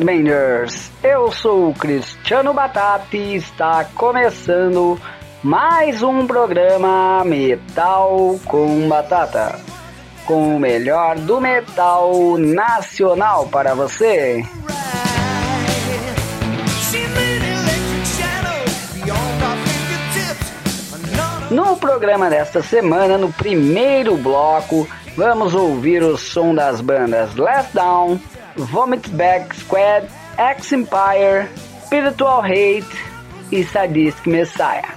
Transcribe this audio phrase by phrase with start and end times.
[0.00, 0.90] Headbangers?
[1.02, 4.98] Eu sou o Cristiano Batata e está começando
[5.42, 9.60] mais um programa Metal com Batata,
[10.24, 14.42] com o melhor do metal nacional para você.
[21.50, 28.20] No programa desta semana, no primeiro bloco, vamos ouvir o som das bandas Last Down,
[28.56, 31.48] Vomit Back Squad, X Empire,
[31.84, 32.86] Spiritual Hate
[33.50, 34.94] e Sadistic Messiah.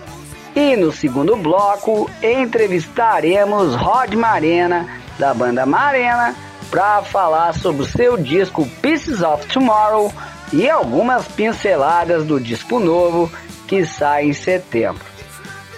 [0.55, 6.35] E no segundo bloco entrevistaremos Rod Marena da banda Marena
[6.69, 10.11] para falar sobre o seu disco Pieces of Tomorrow
[10.51, 13.31] e algumas pinceladas do disco novo
[13.67, 15.03] que sai em setembro.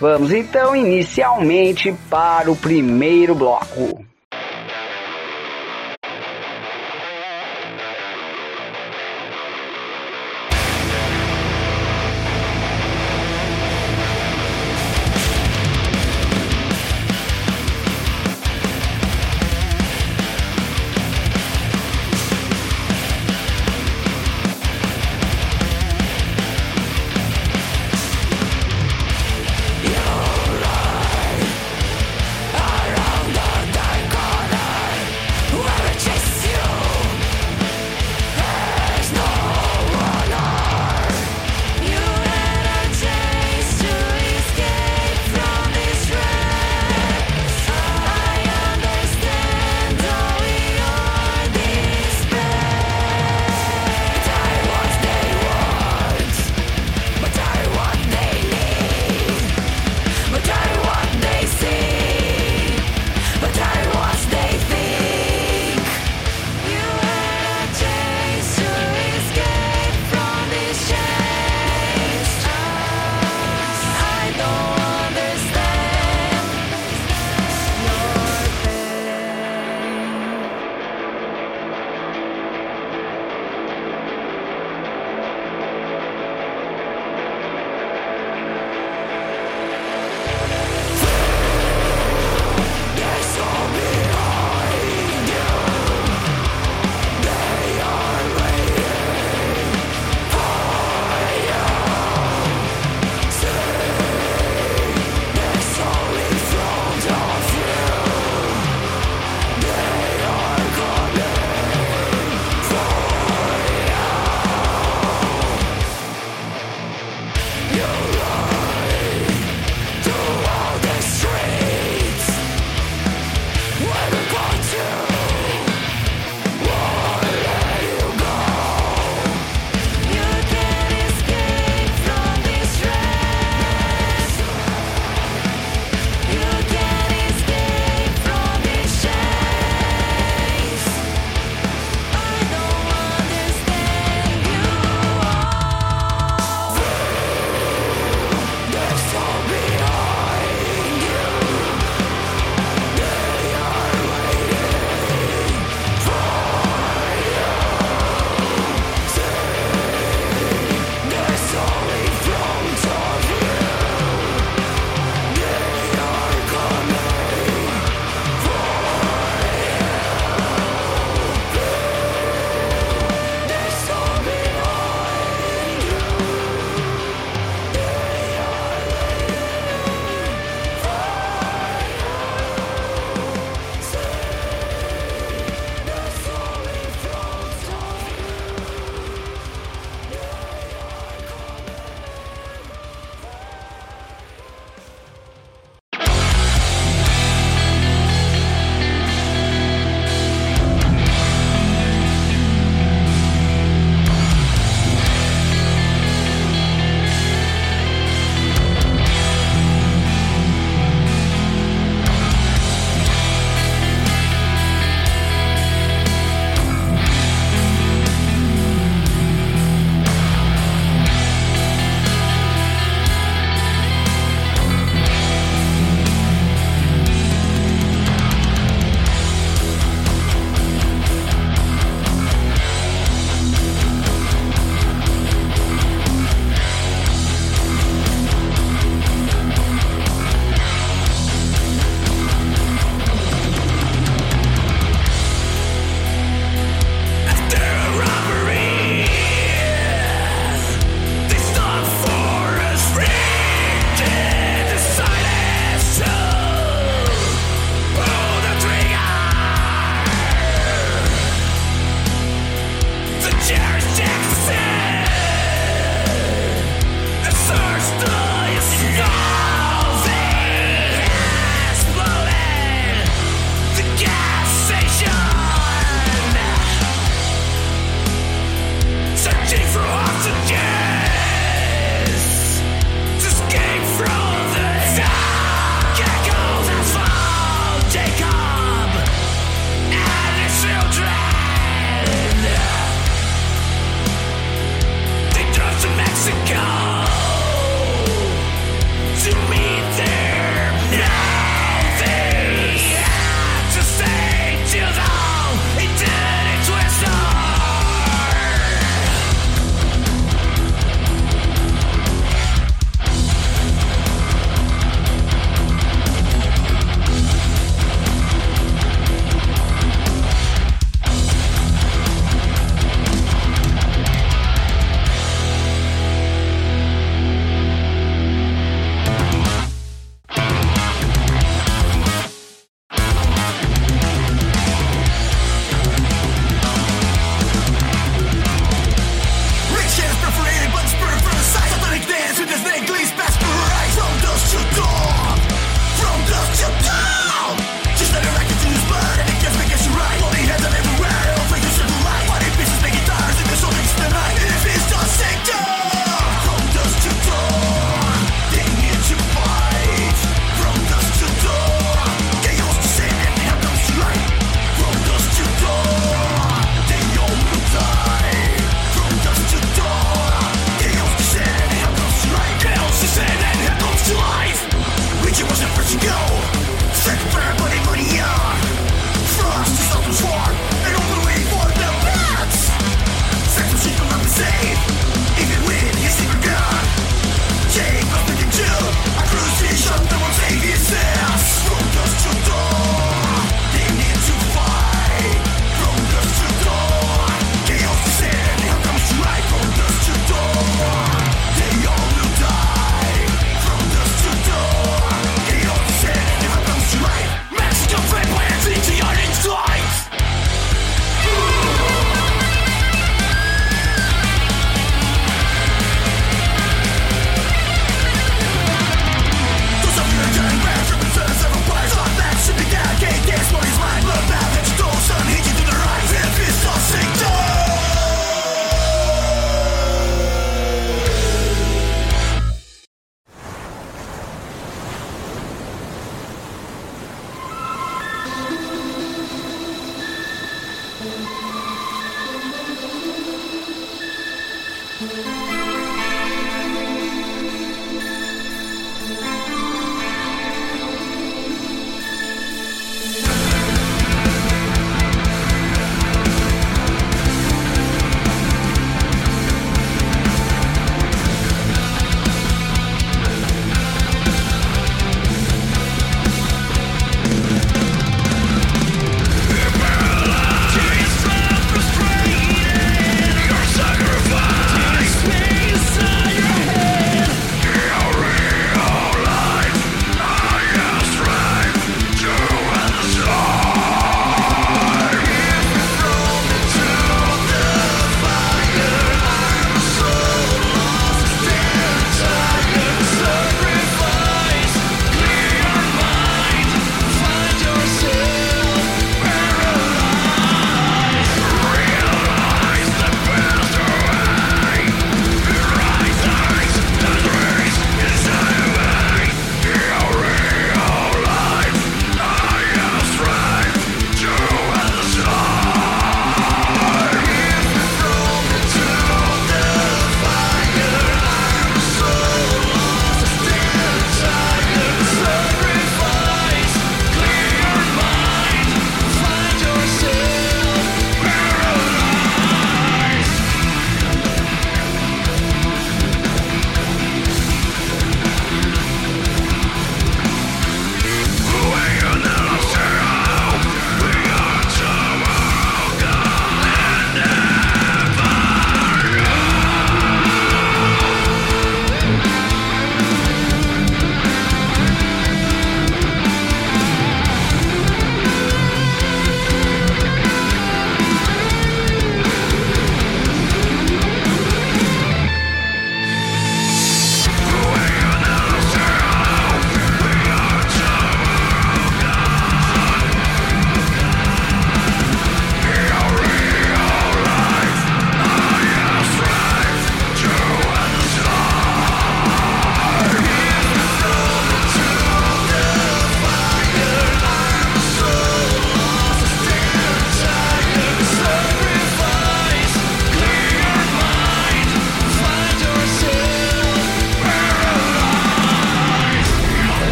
[0.00, 4.03] Vamos então inicialmente para o primeiro bloco.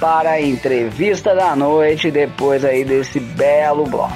[0.00, 4.14] Para a entrevista da noite depois aí desse belo bloco.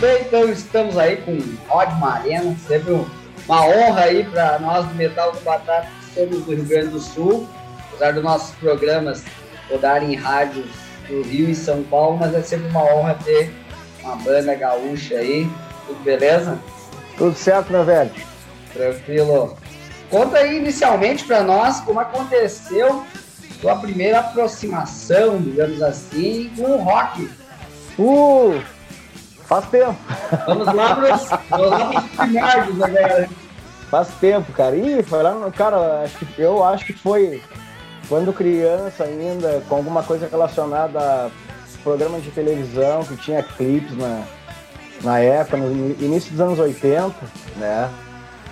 [0.00, 1.38] Bem, então estamos aí com
[1.68, 3.04] Rod Marena, sempre
[3.46, 7.00] uma honra aí para nós do Metal do Batata que somos do Rio Grande do
[7.00, 7.46] Sul,
[7.88, 9.22] apesar dos nossos programas
[9.68, 10.66] rodarem em rádios
[11.06, 13.52] do Rio e São Paulo, mas é sempre uma honra ter
[14.02, 15.50] uma banda gaúcha aí,
[15.90, 16.58] tudo beleza?
[17.16, 18.10] Tudo certo, meu velho?
[18.72, 19.56] Tranquilo.
[20.10, 23.04] Conta aí inicialmente para nós como aconteceu
[23.60, 27.30] sua primeira aproximação, digamos assim, com o rock.
[27.98, 28.60] Uh,
[29.44, 29.96] faz tempo.
[30.46, 33.28] Vamos lá para os primórdios agora.
[33.90, 34.76] Faz tempo, cara.
[34.76, 35.52] Ih, foi lá no.
[35.52, 37.42] Cara, acho que, eu acho que foi
[38.08, 41.30] quando criança ainda, com alguma coisa relacionada a
[41.82, 44.24] programa de televisão que tinha clipes na,
[45.02, 47.14] na época, no início dos anos 80,
[47.56, 47.90] né?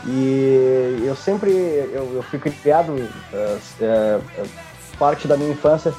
[0.07, 4.49] E eu sempre, eu, eu fui criado, uh, uh,
[4.99, 5.93] parte da minha infância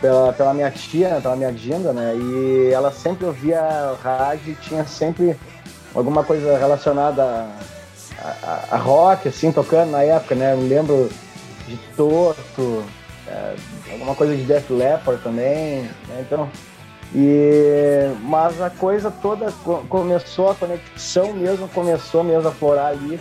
[0.00, 2.14] pela, pela minha tia, pela minha Dinda, né?
[2.16, 5.36] E ela sempre ouvia rádio e tinha sempre
[5.94, 10.52] alguma coisa relacionada a, a, a, rock, assim, tocando na época, né?
[10.52, 11.10] Eu me lembro
[11.66, 12.84] de Toto,
[13.26, 13.54] é,
[13.92, 16.20] alguma coisa de Def Leppard também, né?
[16.20, 16.48] Então,
[17.14, 19.52] e, mas a coisa toda
[19.88, 23.20] começou, a conexão mesmo começou mesmo a florar ali.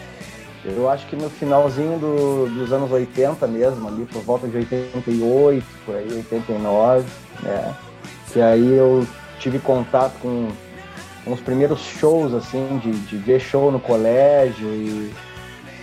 [0.63, 5.65] Eu acho que no finalzinho do, dos anos 80 mesmo, ali por volta de 88,
[5.85, 7.05] por aí, 89,
[7.43, 7.75] né?
[8.35, 9.07] E aí eu
[9.39, 10.49] tive contato com,
[11.27, 15.13] os primeiros shows, assim, de, de ver show no colégio e,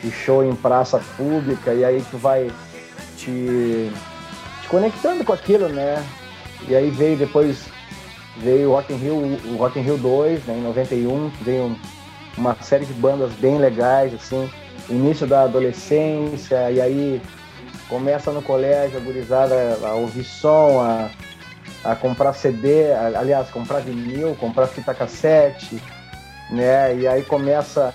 [0.05, 2.51] e show em praça pública, e aí tu vai
[3.17, 3.91] te,
[4.63, 6.05] te conectando com aquilo, né?
[6.69, 7.72] E aí veio depois
[8.37, 11.77] veio o Rock in Rio, o Rock in Rio 2, né, em 91, veio
[12.37, 14.51] uma série de bandas bem legais, assim,
[14.89, 17.23] início da adolescência, e aí
[17.89, 21.11] começa no colégio a gurizada a ouvir som, a,
[21.85, 25.83] a comprar CD, a, aliás, comprar vinil, comprar fita cassete,
[26.51, 27.95] né, e aí começa...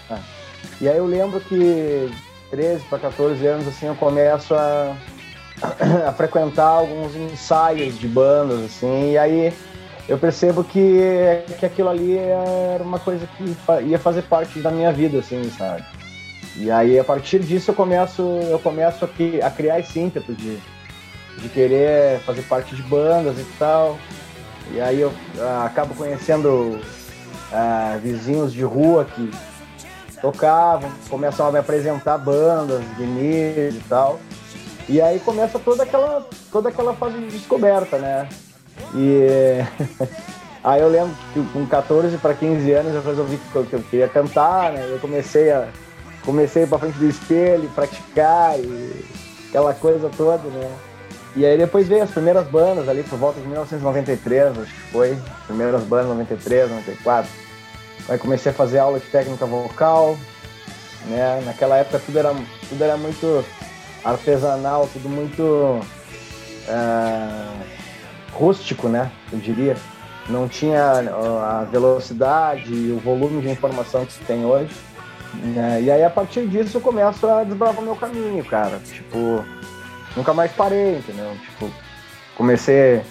[0.80, 2.12] E aí eu lembro que
[2.52, 4.96] 13 para 14 anos, assim, eu começo a,
[6.08, 9.54] a frequentar alguns ensaios de bandas, assim, e aí
[10.08, 11.00] eu percebo que,
[11.60, 15.84] que aquilo ali era uma coisa que ia fazer parte da minha vida, assim, sabe?
[16.56, 20.58] E aí, a partir disso, eu começo, eu começo a, criar esse ímpeto de,
[21.38, 24.00] de querer fazer parte de bandas e tal.
[24.72, 26.80] E aí eu ah, acabo conhecendo
[27.52, 29.30] ah, vizinhos de rua que
[30.22, 34.20] tocavam, começam a me apresentar bandas, vinis e tal.
[34.90, 38.28] E aí começa toda aquela, toda aquela fase de descoberta, né?
[38.94, 39.60] E
[40.64, 44.72] aí eu lembro que com 14 para 15 anos eu resolvi que eu, queria cantar,
[44.72, 44.88] né?
[44.90, 45.68] Eu comecei a
[46.26, 49.06] comecei para frente do espelho, praticar e
[49.48, 50.70] aquela coisa toda, né?
[51.38, 55.18] E aí depois veio as primeiras bandas ali por volta de 1993, acho que foi,
[55.46, 57.30] primeiras bandas 93, 94.
[58.10, 60.18] Aí comecei a fazer aula de técnica vocal,
[61.06, 61.42] né?
[61.46, 62.36] Naquela época tudo era
[62.68, 63.46] tudo era muito
[64.04, 65.42] artesanal, tudo muito
[66.68, 67.77] uh,
[68.34, 69.12] rústico, né?
[69.32, 69.76] Eu diria.
[70.30, 74.76] Não tinha a velocidade e o volume de informação que se tem hoje.
[75.36, 75.82] Né?
[75.84, 78.80] E aí, a partir disso, eu começo a desbravar meu caminho, cara.
[78.80, 79.46] Tipo,
[80.16, 81.32] nunca mais parei, entendeu?
[81.46, 81.72] Tipo,
[82.36, 83.02] comecei,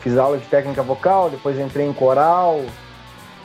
[0.00, 2.62] fiz aula de técnica vocal, depois entrei em coral,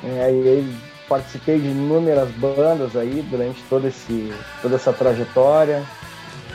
[0.02, 0.32] né?
[0.32, 0.78] e aí
[1.10, 5.84] participei de inúmeras bandas aí durante todo esse, toda essa trajetória,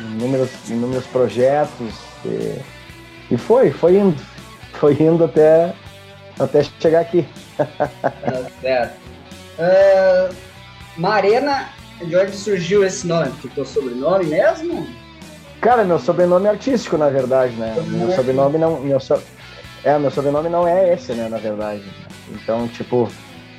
[0.00, 1.94] inúmeros, inúmeros projetos.
[2.24, 2.58] E,
[3.30, 4.16] e foi, foi indo
[4.78, 5.74] foi indo até,
[6.38, 7.26] até chegar aqui.
[7.56, 7.66] Tá
[8.60, 8.96] certo.
[9.58, 10.34] Uh,
[10.96, 11.68] Marena,
[12.00, 13.30] de onde surgiu esse nome?
[13.42, 14.86] Ficou sobrenome mesmo?
[15.60, 17.74] Cara, meu sobrenome é artístico, na verdade, né?
[17.88, 18.80] Meu sobrenome não.
[18.80, 19.20] Meu so...
[19.82, 21.82] É, meu sobrenome não é esse, né, na verdade.
[22.30, 23.10] Então, tipo,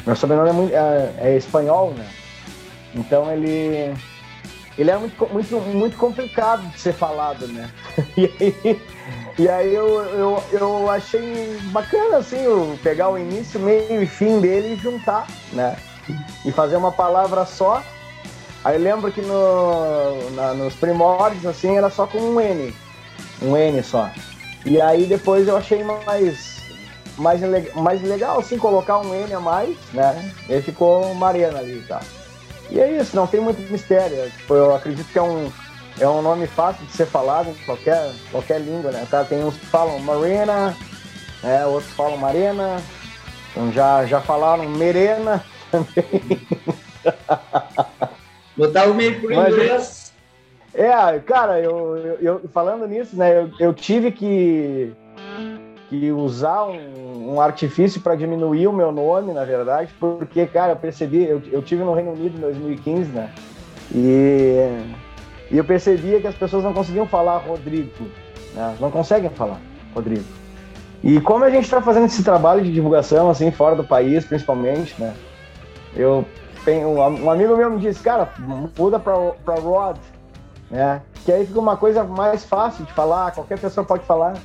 [0.06, 2.08] meu sobrenome é, muito, é, é espanhol, né?
[2.96, 3.94] Então ele.
[4.78, 7.70] Ele é muito, muito, muito complicado de ser falado, né?
[8.16, 8.82] E aí,
[9.40, 14.42] e aí eu, eu, eu achei bacana, assim, eu pegar o início, meio e fim
[14.42, 15.78] dele e juntar, né?
[16.44, 17.82] E fazer uma palavra só.
[18.66, 22.76] Aí lembro que no, na, nos primórdios, assim, era só com um N.
[23.42, 24.12] Um N só.
[24.66, 26.62] E aí depois eu achei mais,
[27.18, 27.40] mais,
[27.76, 30.34] mais legal, assim, colocar um N a mais, né?
[30.50, 32.02] E aí ficou Mariana ali, tá?
[32.70, 34.30] E é isso, não tem muito mistério.
[34.32, 35.50] Tipo, eu acredito que é um
[36.00, 39.06] é um nome fácil de ser falado em qualquer, qualquer língua, né?
[39.10, 39.24] Tá?
[39.24, 40.76] Tem uns que falam Marina,
[41.44, 41.66] né?
[41.66, 42.82] outros falam Marina,
[43.52, 46.42] então já, já falaram Merena também.
[48.56, 50.14] Botar o meio por inglês.
[50.74, 54.94] É, cara, eu, eu, eu, falando nisso, né, eu, eu tive que,
[55.90, 60.76] que usar um, um artifício para diminuir o meu nome, na verdade, porque, cara, eu
[60.76, 63.34] percebi, eu, eu tive no Reino Unido em 2015, né,
[63.94, 64.70] e
[65.52, 67.92] e eu percebia que as pessoas não conseguiam falar Rodrigo,
[68.54, 68.76] né?
[68.80, 69.60] não conseguem falar
[69.94, 70.26] Rodrigo.
[71.04, 75.00] E como a gente está fazendo esse trabalho de divulgação, assim, fora do país, principalmente,
[75.00, 75.14] né?
[75.96, 76.26] Eu
[76.66, 78.30] tem um, amigo meu me disse, cara,
[78.78, 79.98] muda pra Rod,
[80.70, 81.02] né?
[81.26, 84.36] Que aí fica uma coisa mais fácil de falar, qualquer pessoa pode falar.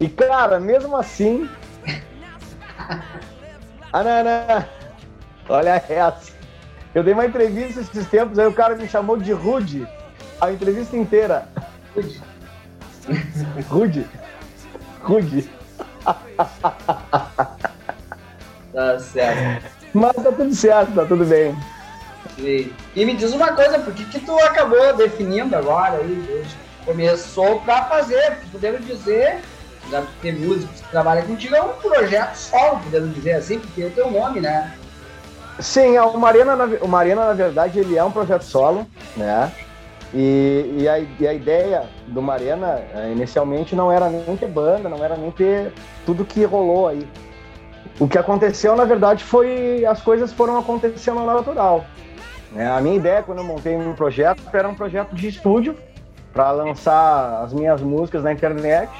[0.00, 1.48] E, cara, mesmo assim.
[3.92, 4.64] ah, não, não.
[5.48, 6.32] Olha essa.
[6.94, 9.86] Eu dei uma entrevista esses tempos, aí o cara me chamou de Rude
[10.44, 11.48] a entrevista inteira.
[11.94, 12.22] Rude.
[13.68, 14.06] Rude.
[15.02, 15.50] Rude.
[18.72, 19.66] Tá certo.
[19.92, 21.56] Mas tá tudo certo, tá tudo bem.
[22.38, 26.44] E me diz uma coisa, por que, que tu acabou definindo agora aí?
[26.84, 29.38] Começou para fazer, podemos dizer,
[29.90, 33.82] já que tem músicos que trabalham contigo, é um projeto solo, podemos dizer assim, porque
[33.82, 34.74] é o teu nome, né?
[35.60, 39.52] Sim, o Marena, o Marena, na verdade, ele é um projeto solo, né?
[40.14, 44.88] E, e, a, e a ideia do Marena, eh, inicialmente, não era nem ter banda,
[44.88, 45.72] não era nem ter
[46.06, 47.04] tudo que rolou aí.
[47.98, 51.84] O que aconteceu, na verdade, foi as coisas foram acontecendo natural.
[52.54, 55.76] É, a minha ideia, quando eu montei um projeto, era um projeto de estúdio
[56.32, 58.90] para lançar as minhas músicas na internet.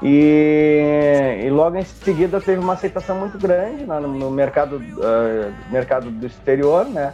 [0.00, 5.52] E, e, logo em seguida teve uma aceitação muito grande né, no, no, mercado, uh,
[5.72, 7.12] mercado do exterior, né?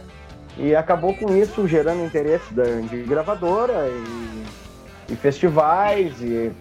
[0.57, 6.51] E acabou com isso gerando interesse da, de gravadora e, e festivais e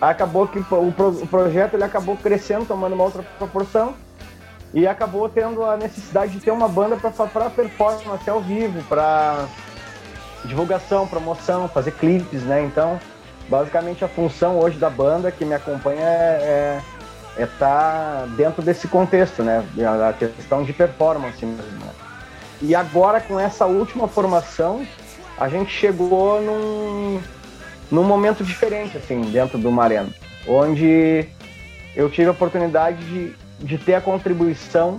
[0.00, 3.94] acabou que o, pro, o projeto ele acabou crescendo, tomando uma outra proporção
[4.74, 9.46] e acabou tendo a necessidade de ter uma banda para performance ao vivo, para
[10.44, 12.62] divulgação, promoção, fazer clipes, né?
[12.64, 12.98] Então,
[13.48, 16.80] basicamente a função hoje da banda que me acompanha é
[17.38, 19.64] estar é, é tá dentro desse contexto, né?
[20.08, 21.78] A questão de performance mesmo.
[21.78, 22.03] Né?
[22.66, 24.86] E agora com essa última formação,
[25.36, 27.20] a gente chegou num,
[27.90, 30.08] num momento diferente, assim, dentro do Mareno,
[30.48, 31.28] onde
[31.94, 34.98] eu tive a oportunidade de, de ter a contribuição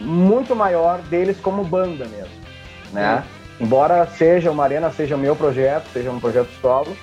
[0.00, 2.32] muito maior deles como banda mesmo,
[2.90, 3.22] né?
[3.60, 6.96] Embora seja uma arena, seja meu projeto, seja um projeto solo,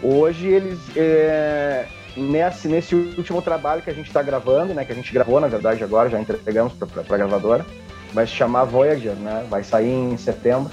[0.00, 4.84] hoje eles é, nesse nesse último trabalho que a gente está gravando, né?
[4.84, 7.66] Que a gente gravou na verdade agora, já entregamos para a gravadora,
[8.14, 9.44] vai se chamar Voyager, né?
[9.50, 10.70] Vai sair em setembro.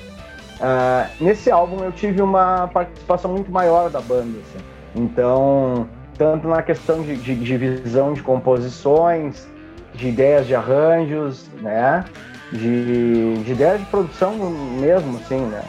[0.59, 4.63] Uh, nesse álbum eu tive uma participação muito maior da banda, assim.
[4.95, 9.47] Então, tanto na questão de, de, de, visão de composições,
[9.95, 12.05] de ideias de arranjos, né?
[12.51, 14.33] De, de ideias de produção
[14.79, 15.63] mesmo, assim, né?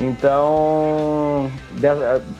[0.00, 1.50] Então,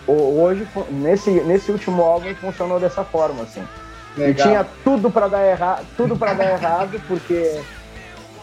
[0.07, 3.63] hoje, nesse, nesse último álbum, funcionou dessa forma, assim.
[4.17, 4.31] Legal.
[4.31, 7.61] E tinha tudo para dar errado, tudo para dar errado, porque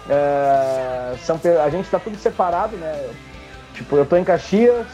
[0.10, 3.10] é, são, a gente está tudo separado, né?
[3.74, 4.88] Tipo, eu tô em Caxias,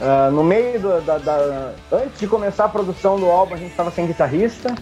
[0.00, 3.90] uh, no meio da, da, Antes de começar a produção do álbum, a gente tava
[3.90, 4.74] sem guitarrista.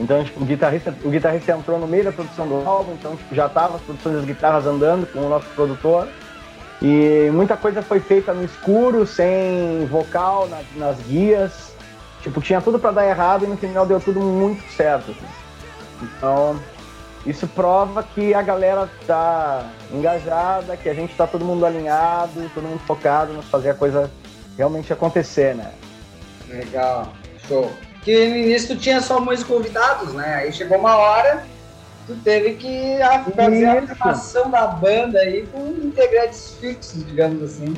[0.00, 3.34] Então, tipo, o guitarrista, o guitarrista entrou no meio da produção do álbum, então tipo,
[3.34, 6.08] já tava as produções das guitarras andando com o nosso produtor.
[6.82, 11.72] E muita coisa foi feita no escuro, sem vocal, na, nas guias.
[12.22, 15.10] Tipo, tinha tudo para dar errado e no final deu tudo muito certo.
[15.10, 15.26] Assim.
[16.02, 16.58] Então,
[17.26, 22.64] isso prova que a galera tá engajada, que a gente tá todo mundo alinhado, todo
[22.64, 24.10] mundo focado em fazer a coisa
[24.56, 25.72] realmente acontecer, né?
[26.48, 27.12] Legal,
[27.48, 27.70] show.
[28.02, 30.34] Que no início tu tinha só músicos convidados, né?
[30.34, 31.44] Aí chegou uma hora,
[32.06, 32.98] tu teve que
[33.34, 37.74] fazer a formação da banda aí com integrantes fixos, digamos assim.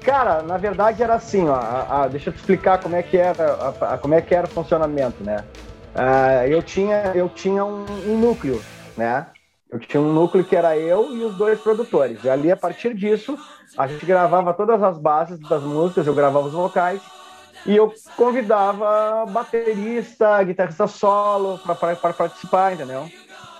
[0.00, 1.54] Cara, na verdade era assim, ó.
[1.54, 4.46] A, a, deixa eu te explicar como é que era, a, como é que era
[4.46, 5.44] o funcionamento, né?
[5.94, 8.62] Uh, eu tinha, eu tinha um, um, núcleo,
[8.96, 9.26] né?
[9.70, 12.22] Eu tinha um núcleo que era eu e os dois produtores.
[12.24, 13.36] E ali, a partir disso,
[13.76, 17.00] a gente gravava todas as bases das músicas, eu gravava os vocais
[17.66, 23.08] e eu convidava baterista, guitarrista solo para participar, entendeu?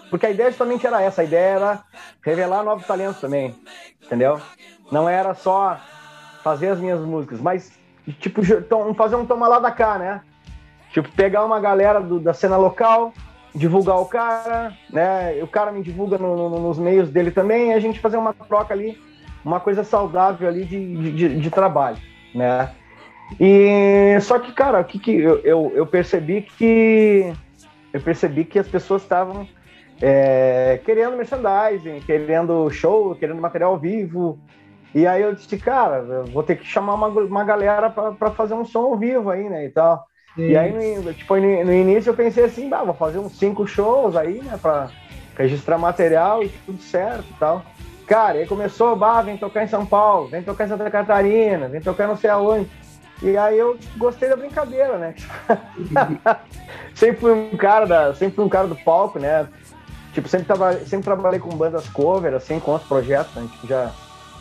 [0.08, 1.84] Porque a ideia justamente era essa, a ideia era
[2.22, 3.54] revelar novos talentos também,
[4.02, 4.40] entendeu?
[4.90, 5.78] Não era só
[6.42, 7.72] fazer as minhas músicas, mas
[8.18, 8.42] tipo
[8.94, 10.22] fazer um toma lá da cá, né?
[10.92, 13.12] Tipo, pegar uma galera do, da cena local,
[13.54, 15.42] divulgar o cara, né?
[15.42, 18.32] O cara me divulga no, no, nos meios dele também, e a gente fazer uma
[18.32, 19.00] troca ali,
[19.44, 21.98] uma coisa saudável ali de, de, de trabalho,
[22.34, 22.70] né?
[23.38, 27.32] E só que, cara, o que, que eu, eu, eu, percebi que
[27.92, 29.46] eu percebi que as pessoas estavam
[30.00, 34.38] é, querendo merchandising, querendo show, querendo material ao vivo.
[34.92, 38.54] E aí eu disse, cara, eu vou ter que chamar uma, uma galera para fazer
[38.54, 39.66] um som ao vivo aí, né?
[39.66, 40.09] E tal.
[40.34, 40.48] Sim.
[40.48, 44.16] E aí, no, tipo, no, início eu pensei assim, bah, vou fazer uns cinco shows
[44.16, 44.90] aí, né, pra
[45.36, 47.64] registrar material e tudo certo e tal.
[48.06, 51.80] Cara, aí começou, bah, vem tocar em São Paulo, vem tocar em Santa Catarina, vem
[51.80, 52.68] tocar não sei aonde.
[53.22, 55.14] E aí eu gostei da brincadeira, né?
[56.94, 59.46] sempre fui um cara da, sempre fui um cara do palco, né?
[60.12, 63.48] tipo, sempre, tava, sempre trabalhei com bandas cover, assim, com outros projetos, né?
[63.52, 63.92] tipo, já,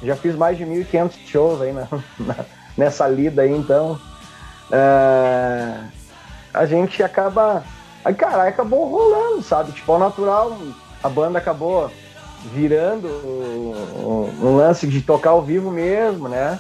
[0.02, 1.88] já fiz mais de 1.500 shows aí na,
[2.20, 2.36] na,
[2.78, 4.00] nessa lida aí, então
[4.72, 5.84] uh,
[6.54, 7.64] a gente acaba,
[8.04, 10.58] aí, cara, acabou rolando, sabe, tipo, ao natural,
[11.04, 11.92] a banda acabou
[12.54, 16.60] virando um, um lance de tocar ao vivo mesmo, né,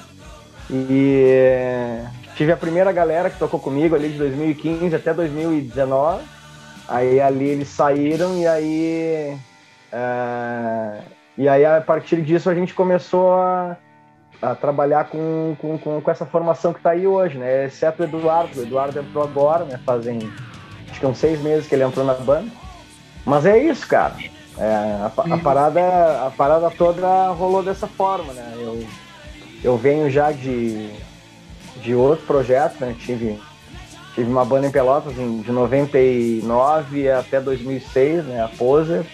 [0.69, 2.03] e
[2.35, 6.23] tive a primeira galera que tocou comigo ali de 2015 até 2019.
[6.87, 9.37] Aí ali eles saíram e aí.
[9.91, 11.03] Uh,
[11.37, 13.75] e aí a partir disso a gente começou a,
[14.41, 17.65] a trabalhar com, com, com, com essa formação que está aí hoje, né?
[17.65, 18.59] Exceto o Eduardo.
[18.59, 19.79] O Eduardo entrou agora, né?
[19.85, 20.19] Fazem
[20.89, 22.49] acho que uns seis meses que ele entrou na banda.
[23.25, 24.15] Mas é isso, cara.
[24.57, 28.53] É, a, a, parada, a parada toda rolou dessa forma, né?
[28.57, 28.85] Eu,
[29.63, 30.89] eu venho já de,
[31.81, 32.95] de outro projeto, né?
[32.97, 33.39] Tive,
[34.15, 38.41] tive uma banda em Pelotas em, de 99 até 2006, né?
[38.41, 39.05] A Poser.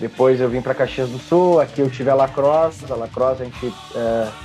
[0.00, 3.44] Depois eu vim para Caxias do Sul, aqui eu tive a Lacrosse, a Lacrosse a
[3.44, 3.72] gente...
[3.94, 4.43] É,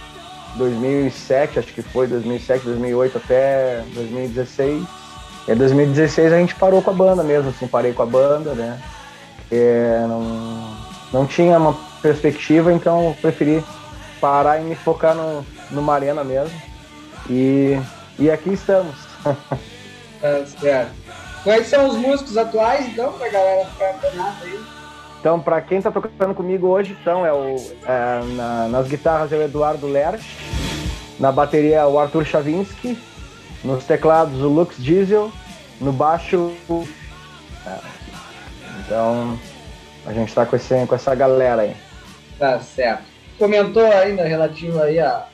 [0.55, 4.83] 2007, acho que foi 2007, 2008 até 2016.
[5.47, 8.53] E em 2016 a gente parou com a banda mesmo, assim, parei com a banda,
[8.53, 8.79] né?
[9.51, 10.77] É, não,
[11.11, 13.63] não tinha uma perspectiva, então preferi
[14.21, 16.61] parar e me focar no, numa arena mesmo.
[17.29, 17.79] E,
[18.17, 18.95] e aqui estamos.
[20.21, 20.91] é, certo.
[21.43, 23.99] Quais são os músicos atuais, então, pra galera ficar
[24.43, 24.78] aí?
[25.19, 27.55] Então, para quem está tocando comigo hoje, então, é o,
[27.85, 30.25] é, na, nas guitarras é o Eduardo Lerch,
[31.19, 32.97] na bateria é o Arthur Chavinsky,
[33.63, 35.31] nos teclados o Lux Diesel,
[35.81, 36.53] no baixo.
[37.67, 37.77] É,
[38.79, 39.37] então,
[40.05, 40.57] a gente está com,
[40.87, 41.75] com essa galera aí.
[42.37, 45.25] Tá certo comentou ainda relativo aí a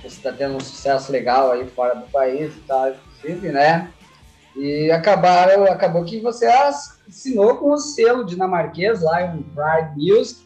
[0.00, 3.90] você está tendo um sucesso legal aí fora do país e tal, inclusive, né?
[4.58, 10.40] E acabaram, acabou que você assinou com o selo dinamarquês em Pride Music,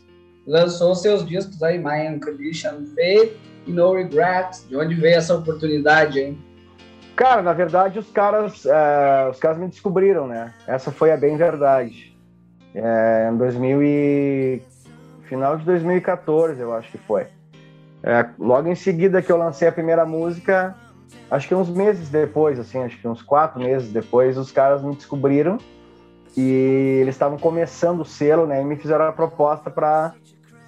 [0.46, 3.32] lançou seus discos aí, My Unconditional Faith
[3.66, 4.68] e No Regrets.
[4.68, 6.38] De onde veio essa oportunidade, hein?
[7.16, 10.52] Cara, na verdade, os caras, é, os caras me descobriram, né?
[10.66, 12.14] Essa foi a bem verdade.
[12.74, 14.62] É, em 2000 e
[15.22, 17.26] final de 2014, eu acho que foi.
[18.02, 20.74] É, logo em seguida que eu lancei a primeira música,
[21.30, 24.94] acho que uns meses depois, assim, acho que uns quatro meses depois, os caras me
[24.94, 25.58] descobriram
[26.36, 28.60] e eles estavam começando o selo, né?
[28.60, 30.14] E me fizeram a proposta para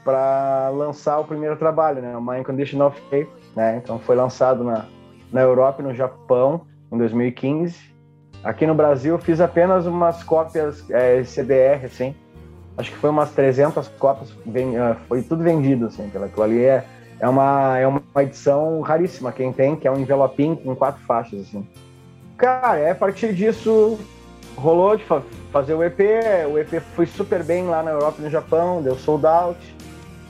[0.05, 2.15] para lançar o primeiro trabalho, né?
[2.15, 3.81] O My Unconditional Faith, né?
[3.83, 4.85] Então foi lançado na,
[5.33, 7.95] na Europa e no Japão em 2015.
[8.43, 12.15] Aqui no Brasil eu fiz apenas umas cópias é, CDR, assim,
[12.77, 14.37] acho que foi umas 300 cópias,
[14.79, 16.85] ah, foi tudo vendido, assim, aquilo ali é,
[17.21, 21.41] é, uma, é uma edição raríssima, quem tem, que é um envelopinho com quatro faixas,
[21.41, 21.67] assim.
[22.37, 23.99] Cara, é a partir disso
[24.57, 25.05] rolou de
[25.51, 26.01] fazer o EP,
[26.51, 29.77] o EP foi super bem lá na Europa e no Japão, deu sold out,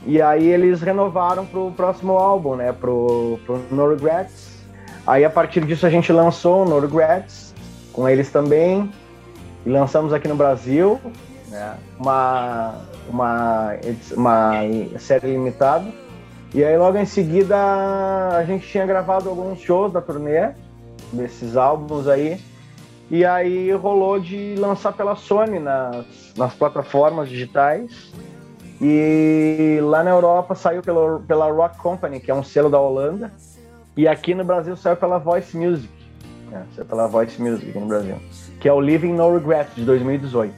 [0.05, 4.63] e aí eles renovaram pro próximo álbum, né, pro, pro No Regrets,
[5.05, 7.53] aí a partir disso a gente lançou o No Regrets,
[7.93, 8.91] com eles também,
[9.65, 10.99] e lançamos aqui no Brasil,
[11.49, 11.75] né?
[11.99, 12.75] uma,
[13.09, 13.71] uma,
[14.15, 14.53] uma
[14.99, 15.85] série limitada.
[16.55, 20.51] E aí logo em seguida a gente tinha gravado alguns shows da turnê,
[21.11, 22.39] desses álbuns aí.
[23.11, 26.05] E aí rolou de lançar pela Sony nas,
[26.37, 28.09] nas plataformas digitais.
[28.81, 33.33] E lá na Europa saiu pela, pela Rock Company, que é um selo da Holanda.
[33.97, 35.91] E aqui no Brasil saiu pela Voice Music.
[36.49, 36.65] Né?
[36.73, 38.15] Saiu pela Voice Music aqui no Brasil.
[38.61, 40.55] Que é o Living No Regret, de 2018.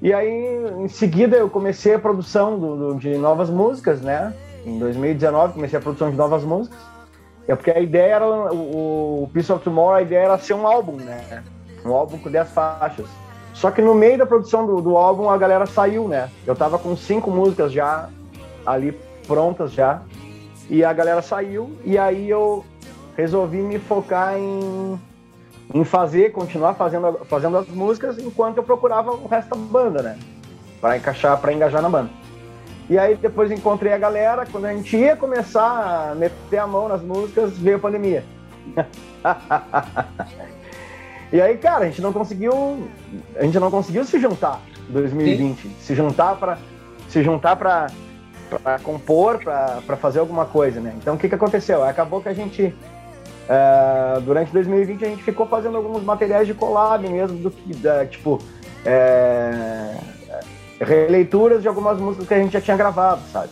[0.00, 0.30] E aí,
[0.78, 4.32] em seguida, eu comecei a produção do, do, de novas músicas, né?
[4.64, 6.78] Em 2019, comecei a produção de novas músicas.
[7.48, 10.66] É porque a ideia era, o, o Peace of Tomorrow, a ideia era ser um
[10.66, 11.42] álbum, né?
[11.84, 13.06] Um álbum com 10 faixas.
[13.52, 16.30] Só que no meio da produção do, do álbum, a galera saiu, né?
[16.46, 18.08] Eu tava com cinco músicas já
[18.64, 18.92] ali
[19.26, 20.02] prontas já.
[20.70, 22.64] E a galera saiu, e aí eu
[23.16, 24.98] resolvi me focar em
[25.74, 30.18] em fazer, continuar fazendo, fazendo as músicas enquanto eu procurava o resto da banda, né?
[30.80, 32.10] Para encaixar, para engajar na banda.
[32.88, 36.88] E aí depois encontrei a galera, quando a gente ia começar a meter a mão
[36.88, 38.24] nas músicas, veio a pandemia.
[41.32, 42.88] e aí, cara, a gente não conseguiu,
[43.36, 45.74] a gente não conseguiu se juntar em 2020, Sim.
[45.80, 46.58] se juntar para
[47.08, 47.88] se juntar para
[48.82, 50.94] compor, para fazer alguma coisa, né?
[50.96, 51.84] Então o que que aconteceu?
[51.84, 52.74] Acabou que a gente
[53.48, 58.06] é, durante 2020 a gente ficou fazendo alguns materiais de collab mesmo, do que, da,
[58.06, 58.38] tipo,
[58.84, 59.96] é,
[60.82, 63.50] releituras de algumas músicas que a gente já tinha gravado, sabe?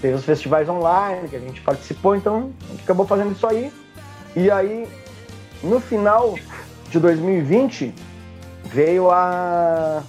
[0.00, 3.72] Teve os festivais online que a gente participou, então a gente acabou fazendo isso aí.
[4.36, 4.86] E aí,
[5.62, 6.34] no final
[6.90, 7.94] de 2020,
[8.64, 10.02] veio a,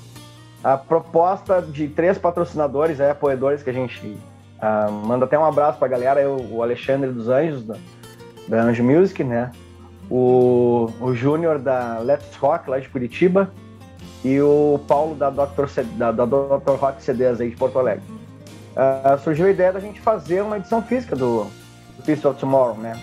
[0.63, 5.77] a proposta de três patrocinadores, é, apoiadores, que a gente uh, manda até um abraço
[5.77, 7.75] pra galera, eu, o Alexandre dos Anjos, da,
[8.47, 9.51] da Anjo Music, né?
[10.09, 13.51] O, o Júnior da Let's Rock, lá de Curitiba,
[14.25, 15.67] e o Paulo da Dr.
[15.67, 16.71] C, da, da Dr.
[16.79, 18.03] Rock CDs aí de Porto Alegre.
[18.75, 22.75] Uh, surgiu a ideia da gente fazer uma edição física do, do Peace of Tomorrow,
[22.75, 22.99] né?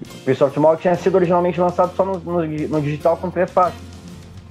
[0.00, 3.50] O Peace of Tomorrow tinha sido originalmente lançado só no, no, no digital com três
[3.50, 3.80] faixas.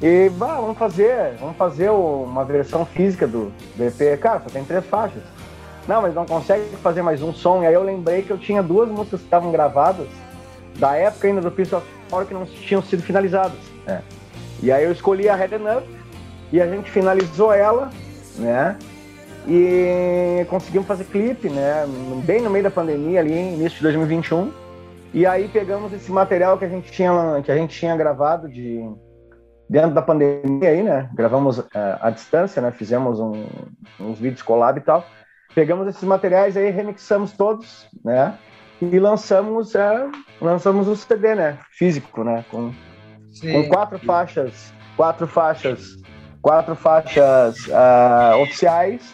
[0.01, 4.19] E bah, vamos fazer, vamos fazer uma versão física do, do EP.
[4.19, 5.23] Cara, só tem três faixas.
[5.87, 7.63] Não, mas não consegue fazer mais um som.
[7.63, 10.07] E aí eu lembrei que eu tinha duas músicas que estavam gravadas
[10.77, 13.57] da época ainda do Peace of Tomorrow que não tinham sido finalizadas.
[13.87, 14.01] É.
[14.61, 15.83] E aí eu escolhi a Red Enough
[16.51, 17.89] e a gente finalizou ela,
[18.37, 18.77] né?
[19.47, 21.85] E conseguimos fazer clipe, né?
[22.25, 24.51] Bem no meio da pandemia, ali, início de 2021.
[25.13, 27.11] E aí pegamos esse material que a gente tinha,
[27.43, 28.83] que a gente tinha gravado de
[29.69, 31.09] dentro da pandemia aí, né?
[31.13, 31.67] Gravamos uh,
[32.01, 32.71] à distância, né?
[32.71, 33.45] Fizemos um,
[33.99, 35.05] uns vídeos collab e tal.
[35.53, 38.37] Pegamos esses materiais aí, remixamos todos, né?
[38.81, 41.57] E lançamos, uh, lançamos o CD, né?
[41.71, 42.43] Físico, né?
[42.51, 42.73] Com,
[43.41, 45.97] com quatro faixas, quatro faixas,
[46.41, 49.13] quatro faixas uh, oficiais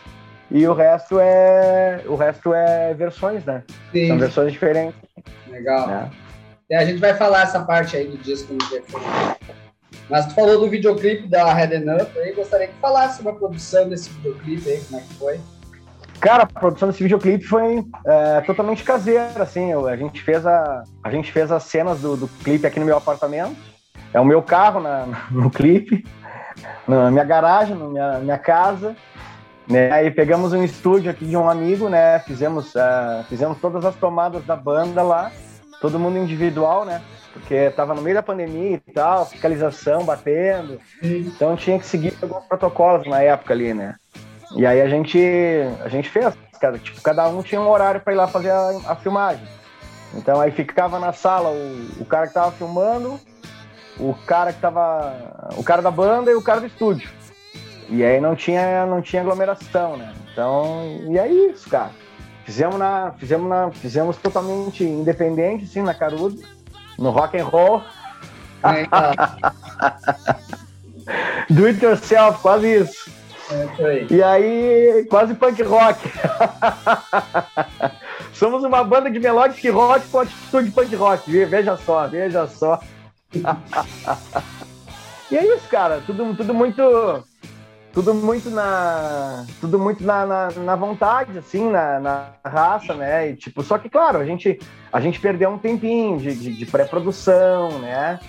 [0.49, 3.63] e o resto é o resto é versões, né?
[3.91, 4.07] Sim.
[4.07, 4.99] São versões diferentes.
[5.47, 5.87] Legal.
[5.87, 6.11] Né?
[6.69, 8.59] É, a gente vai falar essa parte aí do disco no.
[10.09, 13.87] Mas tu falou do videoclipe da Red Up aí, gostaria que falasse sobre a produção
[13.87, 15.39] desse videoclipe aí, como é que foi?
[16.19, 21.09] Cara, a produção desse videoclipe foi é, totalmente caseira, assim, a gente fez, a, a
[21.09, 23.55] gente fez as cenas do, do clipe aqui no meu apartamento,
[24.13, 26.05] é o meu carro na, no clipe,
[26.87, 28.95] na minha garagem, na minha, minha casa,
[29.67, 29.91] né?
[29.91, 34.43] Aí pegamos um estúdio aqui de um amigo, né, fizemos, uh, fizemos todas as tomadas
[34.45, 35.31] da banda lá,
[35.79, 41.55] todo mundo individual, né, porque tava no meio da pandemia e tal, fiscalização batendo, então
[41.55, 43.95] tinha que seguir alguns protocolos na época ali, né.
[44.55, 45.17] E aí a gente,
[45.83, 48.69] a gente fez, cara, tipo, cada um tinha um horário para ir lá fazer a,
[48.87, 49.47] a, filmagem.
[50.13, 53.17] Então aí ficava na sala o, o cara que tava filmando,
[53.99, 55.13] o cara que tava,
[55.57, 57.09] o cara da banda e o cara do estúdio.
[57.89, 60.13] E aí não tinha, não tinha aglomeração, né?
[60.31, 61.91] Então, e é isso, cara.
[62.45, 66.41] Fizemos na, fizemos na, fizemos totalmente independente, sim, na Carudo,
[66.97, 67.81] no rock and roll.
[68.63, 68.87] É,
[71.49, 73.11] Do it yourself, quase isso.
[73.51, 75.99] É, e aí, quase punk rock.
[78.33, 81.45] Somos uma banda de melodic rock com atitude punk rock.
[81.45, 82.79] Veja só, veja só.
[85.31, 86.01] E é isso, cara.
[86.05, 86.81] Tudo, tudo muito
[87.93, 93.29] tudo muito na tudo muito na, na, na vontade assim na, na, raça né?
[93.29, 94.57] E tipo só que claro a gente
[94.91, 98.19] a gente perdeu um tempinho de, de, de pré-produção né?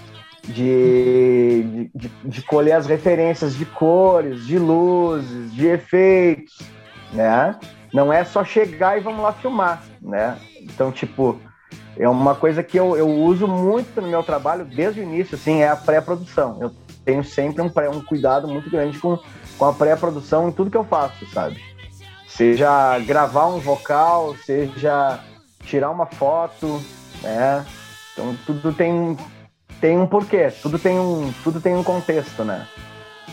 [0.44, 6.59] De, de, de, colher as referências de cores de luzes de efeitos
[7.12, 7.57] né?
[7.94, 10.36] Não é só chegar e vamos lá filmar né?
[10.61, 11.40] Então tipo
[11.99, 15.62] é uma coisa que eu, eu uso muito no meu trabalho desde o início assim
[15.62, 16.72] é a pré-produção eu
[17.05, 19.18] tenho sempre um, um cuidado muito grande com
[19.62, 21.62] com a pré-produção em tudo que eu faço, sabe?
[22.26, 25.20] Seja gravar um vocal, seja
[25.64, 26.82] tirar uma foto,
[27.22, 27.64] né?
[28.12, 29.16] Então tudo tem,
[29.80, 32.66] tem um porquê, tudo tem um, tudo tem um contexto, né?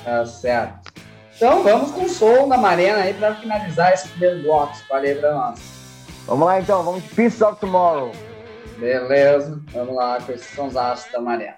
[0.04, 0.94] Tá certo.
[1.36, 4.76] Então vamos com o som da Marena aí para finalizar esse primeiro bloco.
[4.88, 5.60] Falei pra nós.
[6.28, 8.12] Vamos lá então, vamos de Peace of Tomorrow.
[8.80, 11.58] Beleza, vamos lá com esses sonsaços da Marena.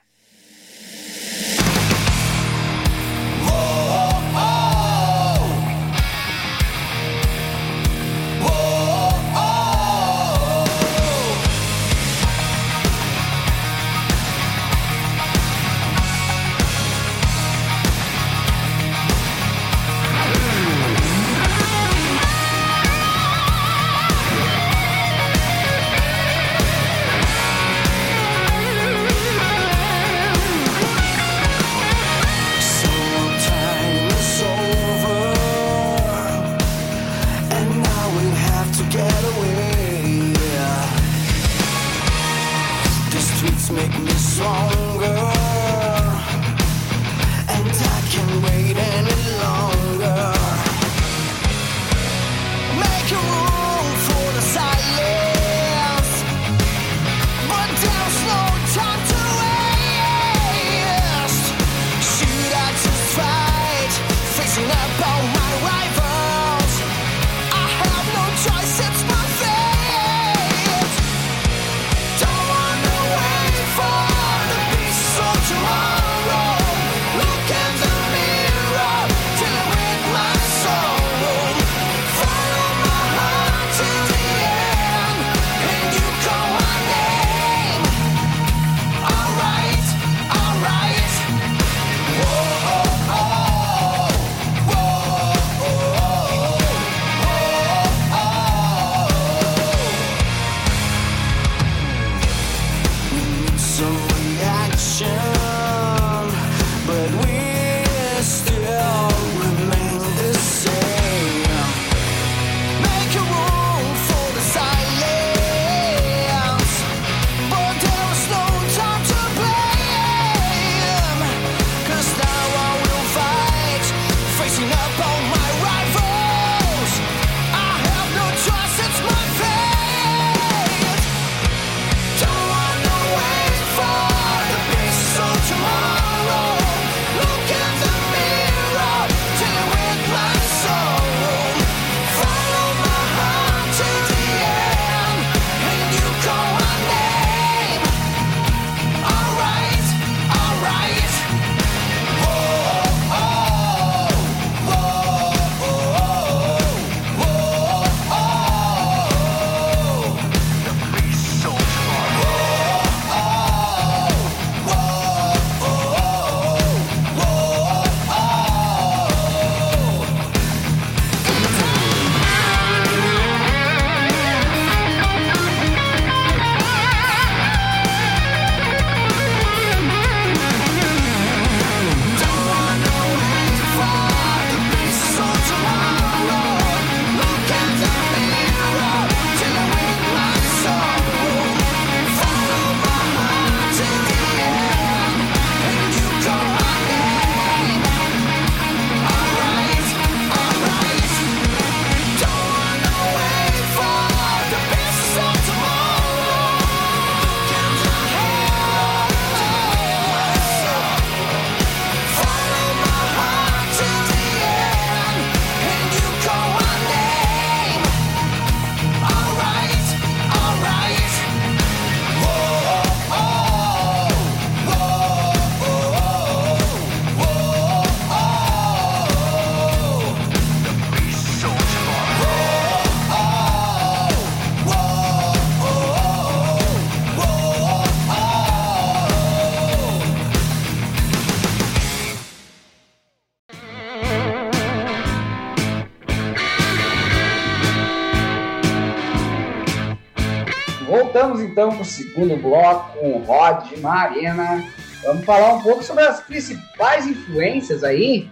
[251.52, 254.64] Então para o segundo bloco com o Rod Marina.
[255.04, 258.30] Vamos falar um pouco sobre as principais influências aí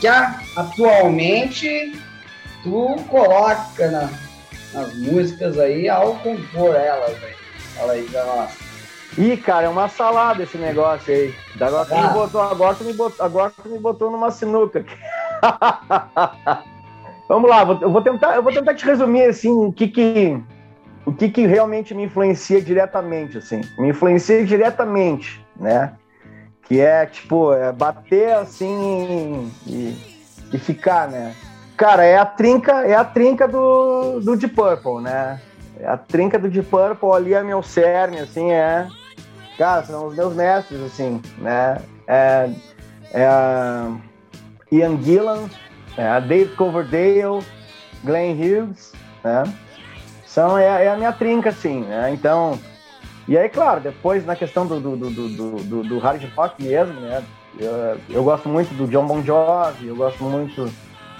[0.00, 1.98] que atualmente
[2.62, 4.10] tu coloca na,
[4.72, 7.36] nas músicas aí ao compor elas, velho.
[7.76, 8.50] Fala aí pra nós.
[9.18, 11.34] Ih, cara, é uma salada esse negócio aí.
[11.60, 12.08] Agora tu, me, ah.
[12.08, 14.84] botou, agora tu, me, botou, agora tu me botou numa sinuca.
[17.28, 20.38] Vamos lá, eu vou tentar, eu vou tentar te resumir assim, o que que,
[21.04, 23.60] o que que realmente me influencia diretamente, assim.
[23.78, 25.92] Me influencia diretamente, né?
[26.64, 30.22] Que é, tipo, é bater assim e,
[30.52, 31.34] e ficar, né?
[31.76, 35.40] Cara, é a trinca, é a trinca do, do Deep Purple, né?
[35.80, 38.86] É a trinca do Deep Purple ali é meu cerne, assim, é...
[39.58, 41.78] Cara, são os meus mestres, assim, né?
[42.06, 42.50] É,
[43.12, 43.28] é
[44.70, 45.48] Ian Gillan,
[45.96, 47.44] é, Dave Coverdale,
[48.04, 48.92] Glenn Hughes,
[49.22, 49.42] né?
[50.32, 52.10] São, é, é, a minha trinca, assim, né?
[52.10, 52.58] Então,
[53.28, 57.22] e aí, claro, depois na questão do, do, do, do, do hard rock mesmo, né?
[57.58, 60.72] Eu, eu, gosto muito do John Bon Jovi, eu gosto muito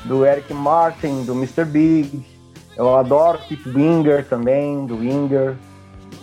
[0.07, 1.67] do Eric Martin, do Mr.
[1.67, 2.25] Big,
[2.75, 5.57] eu adoro Keith Winger também, do Winger.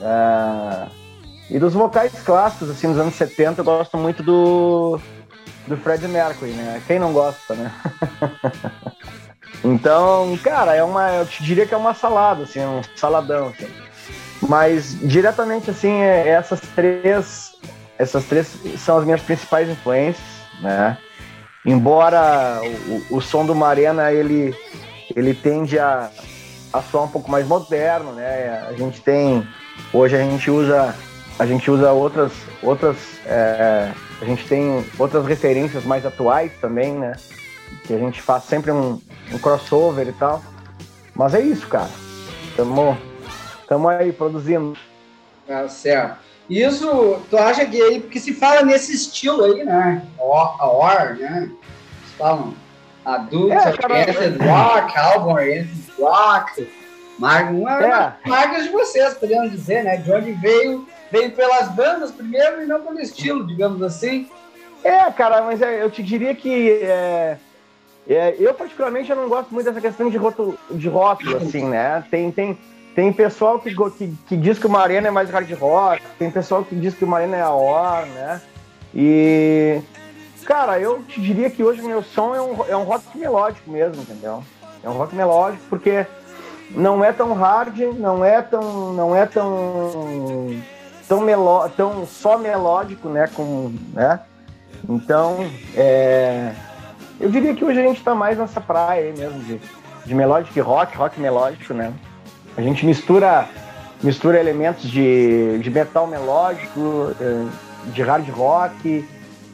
[0.02, 0.88] É,
[1.52, 5.00] e dos vocais clássicos, assim, nos anos 70, eu gosto muito do
[5.68, 6.82] do Fred Mercury, né?
[6.88, 7.72] Quem não gosta, né?
[9.64, 13.68] então, cara, é uma, eu te diria que é uma salada, assim, um saladão, assim.
[14.42, 17.52] Mas diretamente assim, é, essas três,
[17.98, 18.48] essas três
[18.78, 20.26] são as minhas principais influências,
[20.62, 20.98] né?
[21.66, 22.62] Embora
[23.10, 24.56] o, o som do Marena ele
[25.16, 26.10] ele tende a,
[26.72, 28.66] a soar um pouco mais moderno, né?
[28.70, 29.46] A gente tem
[29.92, 30.96] hoje a gente usa
[31.38, 32.32] a gente usa outras
[32.64, 32.96] outras
[33.26, 33.92] é,
[34.22, 37.14] a gente tem outras referências mais atuais também, né?
[37.90, 39.02] Que a gente faz sempre um,
[39.34, 40.44] um crossover e tal.
[41.16, 41.90] Mas é isso, cara.
[42.56, 42.96] Tamo,
[43.68, 44.78] tamo aí produzindo.
[45.48, 46.20] Tá certo.
[46.48, 50.06] Isso, tu acha que aí, porque se fala nesse estilo aí, né?
[50.20, 51.46] A OR, né?
[51.46, 52.54] Eles falam
[53.04, 56.72] adultos, é, oriented rock, album oriented rock.
[57.18, 58.14] Mar uma é.
[58.30, 59.98] marcas de vocês, podemos dizer, né?
[59.98, 64.30] De onde veio veio pelas bandas primeiro e não pelo estilo, digamos assim.
[64.84, 67.40] É, cara, mas é, eu te diria que é,
[68.16, 72.04] é, eu particularmente eu não gosto muito dessa questão de rótulo, de rótulo assim, né?
[72.10, 72.58] Tem, tem,
[72.96, 76.64] tem pessoal que, que, que diz que o Marina é mais hard rock, tem pessoal
[76.64, 78.42] que diz que o Marina é a OR, né?
[78.96, 79.80] E,
[80.44, 84.02] cara, eu te diria que hoje meu som é um, é um rock melódico mesmo,
[84.02, 84.44] entendeu?
[84.84, 86.08] É um rock melódico porque
[86.72, 90.56] não é tão hard, não é tão, não é tão
[91.08, 93.28] tão, meló tão só melódico, né?
[93.28, 94.20] Com, né?
[94.88, 95.38] Então,
[95.76, 96.54] é,
[97.20, 99.60] eu diria que hoje a gente está mais nessa praia aí mesmo de,
[100.06, 101.94] de melódico e rock, rock melódico, né?
[102.58, 103.48] A gente mistura
[104.02, 109.08] mistura elementos de, de metal melódico, é, de hard rock,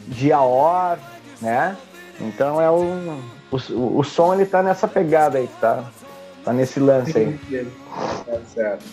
[0.07, 0.97] de AOR,
[1.41, 1.75] né?
[2.19, 5.83] Então é um, o, o som ele tá nessa pegada aí, tá?
[6.43, 7.39] Tá nesse lance aí.
[8.25, 8.85] Tá certo.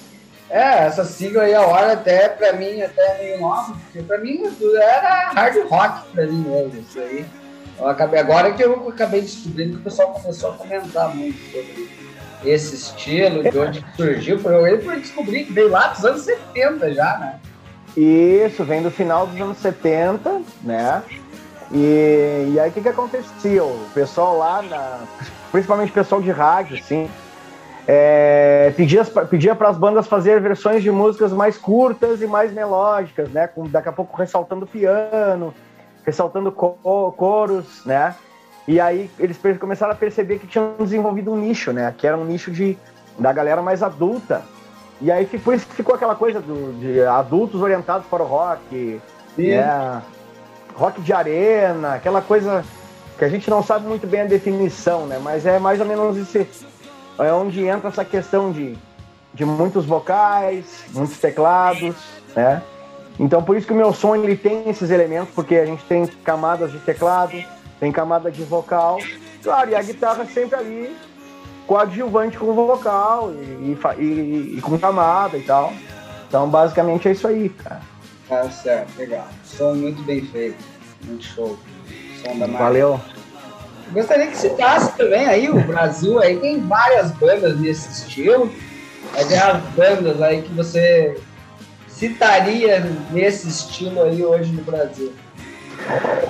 [0.49, 4.19] É, essa sigla aí, a hora até pra mim, até é meio nova, porque pra
[4.19, 4.43] mim
[4.75, 7.27] era hard rock pra mim mesmo, isso aí.
[7.79, 11.89] Eu acabei, agora que eu acabei descobrindo que o pessoal começou a comentar muito sobre
[12.45, 16.93] esse estilo, de onde surgiu, foi eu por descobrir que veio lá dos anos 70
[16.93, 17.41] já, né?
[17.97, 21.03] Isso, vem do final dos anos 70, né?
[21.71, 23.65] E, e aí o que, que acontecia?
[23.65, 25.01] O pessoal lá, na,
[25.51, 27.09] principalmente o pessoal de rádio, assim,
[27.87, 28.73] é,
[29.31, 33.47] pedia para as bandas fazer versões de músicas mais curtas e mais melódicas, né?
[33.47, 35.55] Com, daqui a pouco ressaltando piano,
[36.05, 38.15] ressaltando coros, né?
[38.67, 41.95] E aí eles começaram a perceber que tinham desenvolvido um nicho, né?
[41.97, 42.79] Que era um nicho de,
[43.19, 44.43] da galera mais adulta.
[45.01, 49.01] E aí por isso que ficou aquela coisa do, de adultos orientados para o rock,
[49.37, 50.03] né?
[50.75, 52.65] rock de arena, aquela coisa
[53.19, 55.19] que a gente não sabe muito bem a definição, né?
[55.21, 56.47] Mas é mais ou menos esse,
[57.19, 58.77] é onde entra essa questão de,
[59.35, 61.95] de muitos vocais, muitos teclados,
[62.35, 62.63] né?
[63.23, 66.05] Então por isso que o meu som ele tem esses elementos, porque a gente tem
[66.25, 67.33] camadas de teclado,
[67.79, 68.99] tem camada de vocal,
[69.41, 70.97] claro, e a guitarra sempre ali
[71.65, 75.73] coadjuvante com o vocal e, e, e, com camada e tal.
[76.27, 77.81] Então basicamente é isso aí, cara.
[78.29, 79.29] Tá certo, legal.
[79.45, 80.59] Som muito bem feito,
[81.05, 81.57] muito show.
[82.25, 83.01] Som da Valeu.
[83.93, 88.51] Gostaria que citasse também aí o Brasil, aí tem várias bandas nesse estilo.
[89.13, 91.17] Mas é as bandas aí que você
[92.03, 95.13] citaria nesse estilo aí hoje no Brasil.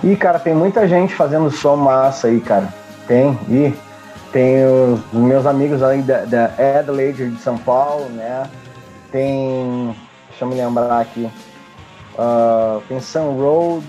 [0.04, 2.68] Ih, cara, tem muita gente fazendo som massa aí, cara.
[3.06, 3.72] Tem, e
[4.32, 8.48] tem os meus amigos aí da, da Adelaide de São Paulo, né?
[9.12, 9.94] tem.
[10.30, 11.30] Deixa eu me lembrar aqui.
[12.14, 13.86] Uh, tem Sun Road.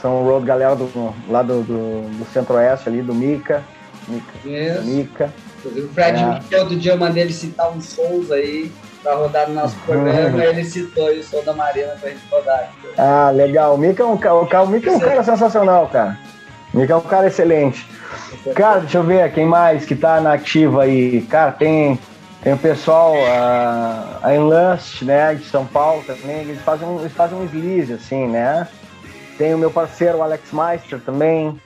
[0.00, 3.64] Sun Road, galera do, lá do, do, do Centro-Oeste ali, do Mica.
[4.06, 4.82] Mica.
[4.82, 5.32] Mica.
[5.58, 6.58] Inclusive o Fred é.
[6.58, 8.70] todo dia eu mandei ele citar uns sons aí
[9.06, 10.42] pra rodar no nosso programa, uhum.
[10.42, 12.58] ele citou o som da Marina pra gente rodar.
[12.58, 12.88] Aqui.
[12.98, 13.76] Ah, legal.
[13.76, 16.18] O Mica é um, o, Mica é um cara sensacional, cara.
[16.74, 17.88] O Mica é um cara excelente.
[18.56, 21.22] Cara, deixa eu ver, quem mais que tá na ativa aí?
[21.22, 21.98] Cara, tem,
[22.42, 27.38] tem o pessoal, a, a Enlust, né, de São Paulo também, eles fazem, eles fazem
[27.38, 28.66] um sleaze, assim, né?
[29.38, 31.60] Tem o meu parceiro, o Alex Meister, também,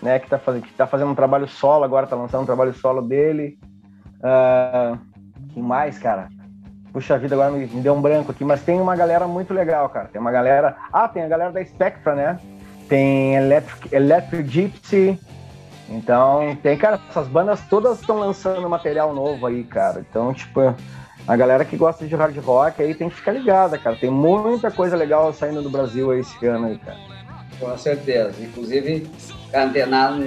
[0.00, 2.72] né, que tá, fazendo, que tá fazendo um trabalho solo agora, tá lançando um trabalho
[2.72, 3.58] solo dele.
[4.18, 4.98] Uh,
[5.52, 6.28] quem mais, cara?
[6.96, 9.86] Puxa vida, agora me, me, deu um branco aqui, mas tem uma galera muito legal,
[9.90, 10.08] cara.
[10.10, 10.74] Tem uma galera.
[10.90, 12.40] Ah, tem a galera da Spectra, né?
[12.88, 15.20] Tem Electric, Electric Gypsy.
[15.90, 20.02] Então, tem, cara, essas bandas todas estão lançando material novo aí, cara.
[20.08, 20.74] Então, tipo,
[21.28, 23.94] a galera que gosta de hard rock aí tem que ficar ligada, cara.
[23.94, 26.96] Tem muita coisa legal saindo do Brasil aí esse ano aí, cara.
[27.60, 28.32] Com certeza.
[28.40, 29.06] Inclusive,
[29.52, 30.24] antenado,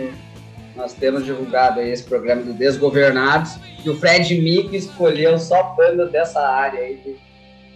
[0.79, 6.05] nós temos divulgado aí esse programa do Desgovernados, e o Fred Mico escolheu só banda
[6.07, 7.17] dessa área aí, de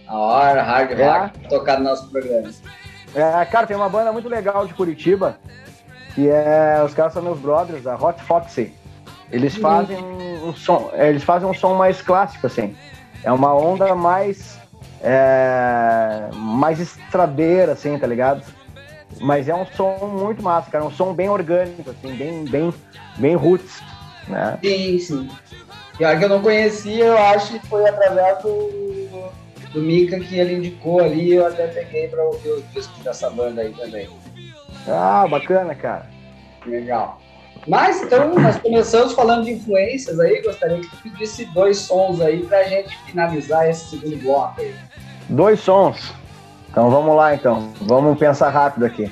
[0.06, 1.06] a hora, hard é.
[1.06, 1.48] rock, é.
[1.48, 2.50] tocar no nosso programa.
[3.14, 5.38] É, cara, tem uma banda muito legal de Curitiba,
[6.14, 6.82] que é.
[6.84, 8.72] Os caras são meus brothers, a Hot Foxy.
[9.30, 10.90] Eles fazem um, um som.
[10.92, 12.74] É, eles fazem um som mais clássico, assim.
[13.22, 14.58] É uma onda mais.
[15.02, 18.42] É, mais estradeira, assim, tá ligado?
[19.20, 20.84] Mas é um som muito massa, cara.
[20.84, 22.74] Um som bem orgânico, assim, bem, bem,
[23.16, 23.82] bem roots,
[24.28, 24.58] né?
[24.62, 25.30] Sim, sim.
[25.96, 29.30] Pior que eu não conhecia, eu acho que foi através do,
[29.72, 31.34] do Mika que ele indicou ali.
[31.34, 34.08] Eu até peguei pra ouvir os discos dessa banda aí também.
[34.88, 36.06] Ah, bacana, cara.
[36.66, 37.20] Legal.
[37.66, 40.42] Mas então, nós começamos falando de influências aí.
[40.42, 44.74] Gostaria que tu pedisse dois sons aí pra gente finalizar esse segundo bloco aí.
[45.28, 46.12] Dois sons.
[46.74, 49.08] Então vamos lá então, vamos pensar rápido aqui.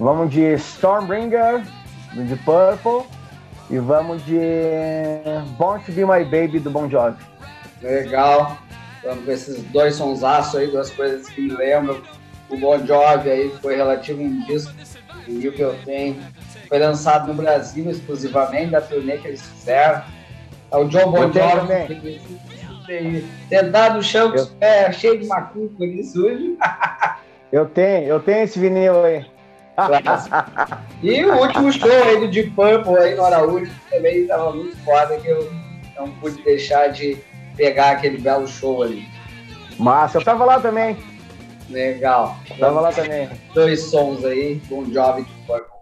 [0.00, 1.62] Vamos de Stormbringer,
[2.12, 3.08] de Purple,
[3.70, 4.40] e vamos de
[5.56, 7.16] Born to Be My Baby, do Bon Jovi.
[7.80, 8.58] Legal.
[9.04, 12.02] Vamos com esses dois sonsaços aí, duas coisas que me lembram.
[12.50, 14.74] O Bon Jovi aí foi relativo um disco
[15.24, 16.20] que eu tenho.
[16.68, 20.02] Foi lançado no Brasil exclusivamente, da turnê que eles fizeram.
[20.68, 22.20] É o John Bon Jovi
[23.48, 26.56] sentado no chão com os pés cheios de macuco ali sujo.
[27.52, 29.24] eu tenho, eu tenho esse vinil aí.
[31.02, 35.16] e o último show aí do Deep Purple aí no Araújo também estava muito foda
[35.16, 35.52] que eu
[35.96, 37.18] não pude deixar de
[37.56, 39.06] pegar aquele belo show ali.
[39.78, 40.96] Massa, eu tava lá também.
[41.68, 42.36] Legal.
[42.50, 43.28] Eu tava lá também.
[43.52, 45.73] Dois sons aí, Bon Jovi de Purple.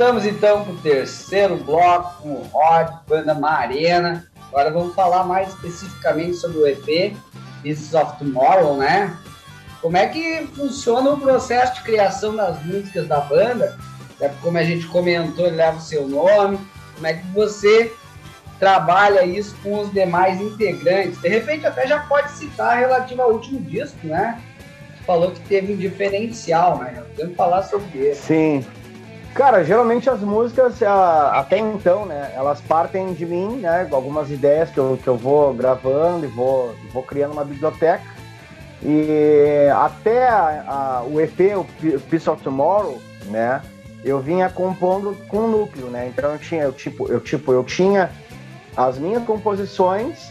[0.00, 4.26] Voltamos então para o terceiro bloco com o Rod, banda Marena.
[4.48, 7.14] Agora vamos falar mais especificamente sobre o EP
[7.62, 9.14] Pieces of Tomorrow, né?
[9.82, 13.76] Como é que funciona o processo de criação das músicas da banda?
[14.18, 16.58] É, como a gente comentou, ele leva o seu nome.
[16.94, 17.92] Como é que você
[18.58, 21.20] trabalha isso com os demais integrantes?
[21.20, 24.40] De repente até já pode citar relativo ao último disco, né?
[25.06, 27.04] Falou que teve um diferencial, né?
[27.10, 28.22] Podemos falar sobre isso.
[28.22, 28.64] Sim,
[29.34, 34.78] Cara, geralmente as músicas, até então, né, elas partem de mim, né, algumas ideias que
[34.78, 38.02] eu, que eu vou gravando e vou, vou criando uma biblioteca.
[38.82, 41.64] E até a, a, o EP, o
[42.10, 43.62] Peace of Tomorrow, né,
[44.04, 48.10] eu vinha compondo com núcleo, né, então eu tinha, eu, tipo, eu, tipo, eu tinha
[48.76, 50.28] as minhas composições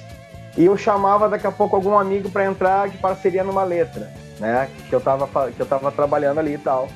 [0.58, 4.68] e eu chamava daqui a pouco algum amigo para entrar de parceria numa letra, né,
[4.90, 6.90] que eu tava, que eu tava trabalhando ali e tal.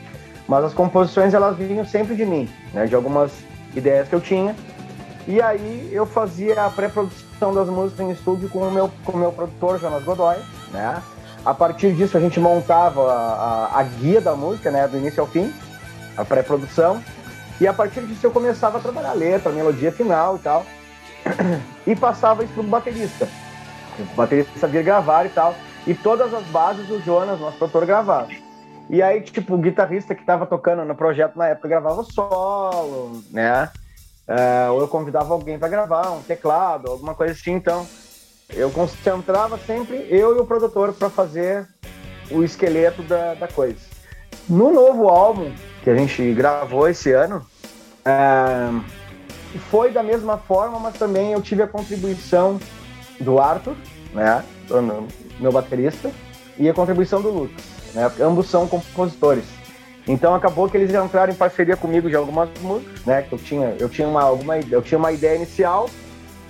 [0.47, 3.31] Mas as composições elas vinham sempre de mim, né, de algumas
[3.75, 4.55] ideias que eu tinha.
[5.27, 9.17] E aí eu fazia a pré-produção das músicas em estúdio com o meu, com o
[9.17, 10.35] meu produtor, Jonas Godoy,
[10.71, 11.01] né?
[11.45, 15.21] A partir disso a gente montava a, a, a guia da música, né, do início
[15.21, 15.53] ao fim,
[16.17, 17.01] a pré-produção.
[17.59, 20.65] E a partir disso eu começava a trabalhar a letra, a melodia final e tal.
[21.85, 23.27] E passava isso pro baterista.
[23.99, 25.53] O baterista vir gravar e tal.
[25.85, 28.29] E todas as bases o Jonas, nosso produtor, gravava.
[28.93, 33.67] E aí, tipo, o guitarrista que tava tocando no projeto na época gravava solo, né?
[34.27, 37.53] É, ou eu convidava alguém para gravar, um teclado, alguma coisa assim.
[37.53, 37.87] Então,
[38.51, 41.67] eu concentrava sempre eu e o produtor para fazer
[42.29, 43.79] o esqueleto da, da coisa.
[44.47, 45.51] No novo álbum
[45.83, 47.43] que a gente gravou esse ano,
[48.05, 48.69] é,
[49.71, 52.59] foi da mesma forma, mas também eu tive a contribuição
[53.19, 53.75] do Arthur,
[54.13, 54.45] né?
[55.39, 56.11] Meu baterista,
[56.59, 58.11] e a contribuição do Lucas né?
[58.19, 59.45] Ambos são compositores.
[60.07, 63.21] Então acabou que eles entraram em parceria comigo de algumas músicas, né?
[63.21, 65.89] Que eu tinha, eu tinha uma alguma, eu tinha uma ideia inicial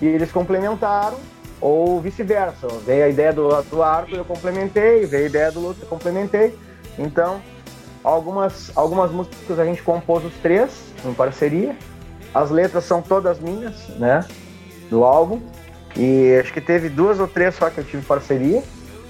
[0.02, 1.18] e eles complementaram
[1.62, 2.68] ou vice-versa.
[2.86, 6.58] Veio a ideia do, do Arthur, eu complementei, veio a ideia do Lúcio, eu complementei.
[6.98, 7.42] Então,
[8.04, 10.72] algumas algumas músicas a gente compôs os três
[11.06, 11.76] em parceria.
[12.34, 14.26] As letras são todas minhas, né?
[14.90, 15.40] Do álbum.
[15.96, 18.64] E acho que teve duas ou três só que eu tive parceria,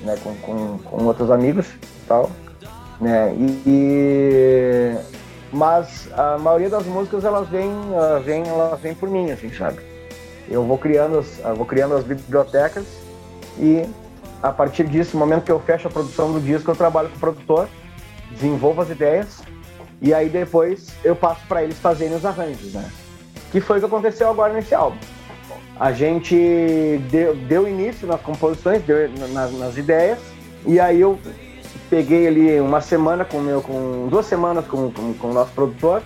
[0.03, 0.15] né?
[0.23, 1.67] Com, com, com outros amigos
[2.07, 2.29] tal,
[2.99, 3.33] né?
[3.35, 4.97] E, e,
[5.51, 9.79] mas a maioria das músicas elas vêm, elas vêm, elas vêm por mim, assim, sabe?
[10.49, 12.85] Eu vou criando, as, vou criando as bibliotecas
[13.57, 13.85] e
[14.41, 17.15] a partir disso, no momento que eu fecho a produção do disco, eu trabalho com
[17.15, 17.69] o produtor,
[18.31, 19.41] desenvolvo as ideias
[20.01, 22.89] e aí depois eu passo para eles fazerem os arranjos, né?
[23.51, 24.97] Que foi o que aconteceu agora nesse álbum.
[25.79, 26.35] A gente
[27.09, 30.19] deu, deu início nas composições, deu, nas, nas ideias,
[30.65, 31.19] e aí eu
[31.89, 36.01] peguei ali uma semana com meu, com duas semanas com, com, com o nosso produtor,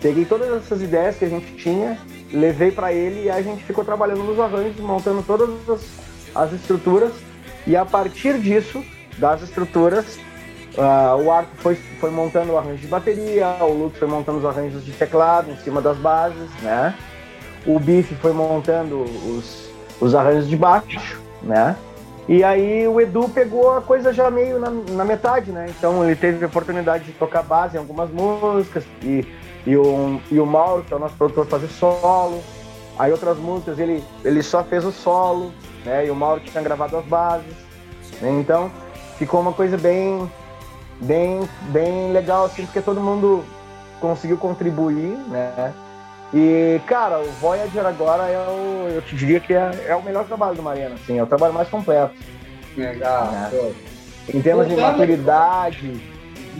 [0.00, 1.98] peguei todas essas ideias que a gente tinha,
[2.32, 5.82] levei para ele e a gente ficou trabalhando nos arranjos, montando todas as,
[6.34, 7.12] as estruturas.
[7.66, 8.82] E a partir disso,
[9.18, 10.18] das estruturas,
[10.76, 14.44] uh, o Arco foi, foi montando o arranjo de bateria, o Lutz foi montando os
[14.44, 16.94] arranjos de teclado em cima das bases, né?
[17.66, 19.68] O Biff foi montando os,
[20.00, 21.76] os arranjos de baixo, né?
[22.28, 25.66] E aí o Edu pegou a coisa já meio na, na, metade, né?
[25.68, 29.26] Então ele teve a oportunidade de tocar base em algumas músicas e,
[29.66, 32.40] e, o, e o Mauro, que é o nosso produtor, fazer solo.
[32.98, 35.52] Aí outras músicas ele, ele só fez o solo,
[35.84, 36.06] né?
[36.06, 37.56] E o Mauro tinha gravado as bases.
[38.20, 38.30] Né?
[38.40, 38.70] Então
[39.18, 40.30] ficou uma coisa bem,
[41.00, 43.44] bem, bem legal, assim, porque todo mundo
[44.00, 45.72] conseguiu contribuir, né?
[46.34, 50.24] E, cara, o Voyager agora é o, eu te diria que é, é o melhor
[50.24, 52.14] trabalho do Mariana, assim, é o trabalho mais completo.
[52.76, 53.30] Legal.
[53.30, 53.72] Né?
[54.32, 56.00] Em termos de maturidade,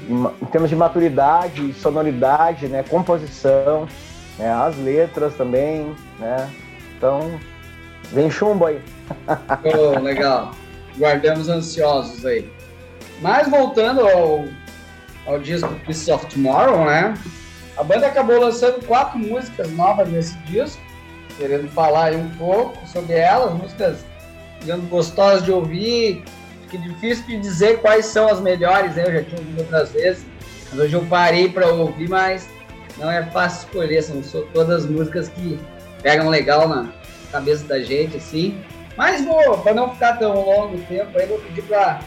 [0.09, 3.89] em termos de maturidade, sonoridade, né, composição,
[4.39, 6.51] né, as letras também, né?
[6.97, 7.41] Então,
[8.13, 8.81] vem chumbo aí.
[9.65, 10.53] Oh, legal.
[10.99, 12.51] Guardamos ansiosos aí.
[13.21, 14.45] Mas voltando ao,
[15.27, 17.15] ao disco Piece of Tomorrow, né?
[17.77, 20.81] A banda acabou lançando quatro músicas novas nesse disco,
[21.39, 24.05] querendo falar aí um pouco sobre elas, músicas
[24.89, 26.23] gostosas de ouvir,
[26.71, 29.05] que difícil de dizer quais são as melhores, né?
[29.07, 30.25] eu já tinha ouvido outras vezes,
[30.71, 32.49] mas hoje eu parei para ouvir, mas
[32.97, 35.59] não é fácil escolher, são todas músicas que
[36.03, 36.91] pegam legal na
[37.31, 38.59] cabeça da gente, assim.
[38.97, 42.01] Mas vou, para não ficar tão longo o tempo, aí vou pedir para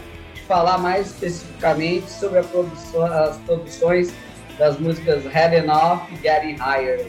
[0.47, 4.13] falar mais especificamente sobre produção, as produções
[4.57, 7.05] das músicas Head Enough e Getting Higher.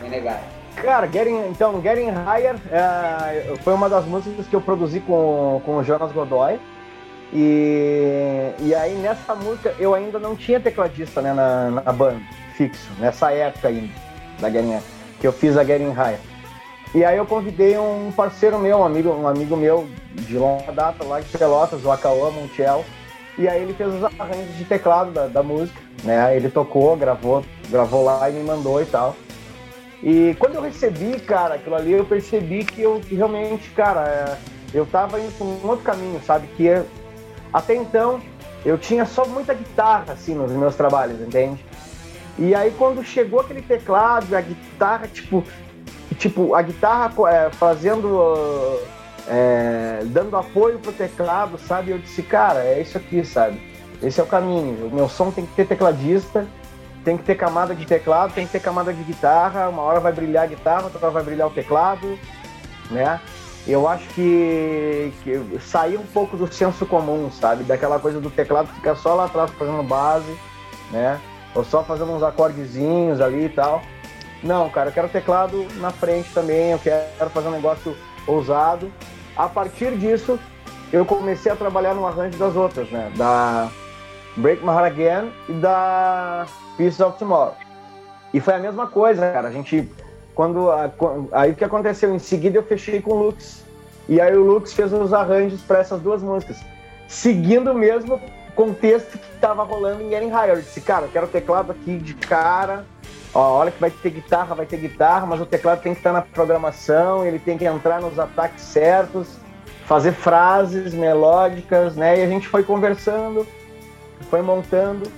[0.00, 0.40] Bem legal.
[0.76, 5.76] Cara, Getting, então, Getting Higher é, foi uma das músicas que eu produzi com, com
[5.76, 6.58] o Jonas Godoy.
[7.32, 12.20] E, e aí nessa música eu ainda não tinha tecladista né, na, na banda,
[12.56, 13.92] fixo, nessa época ainda,
[14.38, 14.78] da Getting,
[15.18, 16.18] que eu fiz a Getting High.
[16.94, 21.02] E aí eu convidei um parceiro meu, um amigo, um amigo meu de longa data
[21.04, 22.84] lá de Pelotas, o Akaoa Montiel,
[23.38, 26.36] e aí ele fez os arranjos de teclado da, da música, né?
[26.36, 29.16] Ele tocou, gravou, gravou lá e me mandou e tal.
[30.02, 34.36] E quando eu recebi, cara, aquilo ali, eu percebi que eu que realmente, cara, é,
[34.74, 36.46] eu tava indo por um outro caminho, sabe?
[36.56, 36.86] Que eu,
[37.52, 38.20] até então
[38.64, 41.64] eu tinha só muita guitarra, assim, nos meus trabalhos, entende?
[42.38, 45.44] E aí quando chegou aquele teclado, a guitarra, tipo,
[46.18, 48.80] tipo a guitarra é, fazendo,
[49.28, 51.90] é, dando apoio pro teclado, sabe?
[51.90, 53.60] Eu disse, cara, é isso aqui, sabe?
[54.02, 54.88] Esse é o caminho.
[54.88, 56.46] O meu som tem que ter tecladista,
[57.04, 59.68] tem que ter camada de teclado, tem que ter camada de guitarra.
[59.68, 62.18] Uma hora vai brilhar a guitarra, outra hora vai brilhar o teclado,
[62.90, 63.20] né?
[63.66, 67.62] Eu acho que, que sair um pouco do senso comum, sabe?
[67.62, 70.36] Daquela coisa do teclado ficar só lá atrás fazendo base,
[70.90, 71.20] né?
[71.54, 73.82] Ou só fazendo uns acordezinhos ali e tal.
[74.42, 77.96] Não, cara, eu quero teclado na frente também, eu quero fazer um negócio
[78.26, 78.92] ousado.
[79.36, 80.38] A partir disso,
[80.92, 83.10] eu comecei a trabalhar no arranjo das outras, né?
[83.16, 83.70] Da
[84.36, 86.46] Break My Heart Again e da
[86.76, 87.54] Pieces of Tomorrow.
[88.32, 89.48] E foi a mesma coisa, cara.
[89.48, 89.90] A gente,
[90.34, 90.68] quando,
[91.32, 92.14] aí o que aconteceu?
[92.14, 93.64] Em seguida eu fechei com o Lux.
[94.08, 96.58] E aí o Lux fez os arranjos para essas duas músicas,
[97.06, 98.20] seguindo o mesmo
[98.54, 100.56] contexto que estava rolando em Getting Higher.
[100.56, 102.84] Eu disse, cara, eu quero teclado aqui de cara.
[103.34, 106.12] Ó, olha que vai ter guitarra, vai ter guitarra, mas o teclado tem que estar
[106.12, 109.38] na programação, ele tem que entrar nos ataques certos,
[109.86, 112.18] fazer frases melódicas, né?
[112.18, 113.46] E a gente foi conversando,
[114.28, 115.10] foi montando,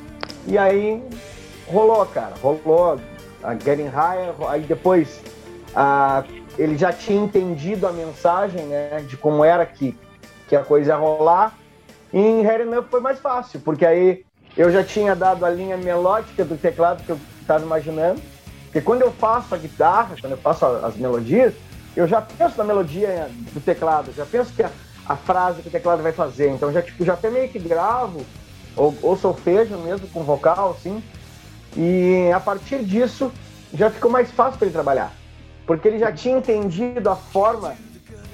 [0.46, 1.02] e aí
[1.66, 3.00] rolou, cara, rolou
[3.42, 5.20] a Getting Higher, aí depois
[5.74, 6.22] a,
[6.56, 9.98] ele já tinha entendido a mensagem, né, de como era que,
[10.48, 11.58] que a coisa ia rolar,
[12.12, 14.24] e em Head Enough foi mais fácil, porque aí
[14.56, 18.20] eu já tinha dado a linha melódica do teclado que eu estava imaginando,
[18.64, 21.54] porque quando eu faço a guitarra, quando eu faço as melodias,
[21.94, 24.70] eu já penso na melodia do teclado, já penso que a,
[25.06, 28.24] a frase que o teclado vai fazer, então já tipo já até meio que gravo
[28.76, 31.02] ou, ou solfejo mesmo com vocal, assim.
[31.76, 33.32] E a partir disso
[33.72, 35.12] já ficou mais fácil para ele trabalhar,
[35.66, 37.76] porque ele já tinha entendido a forma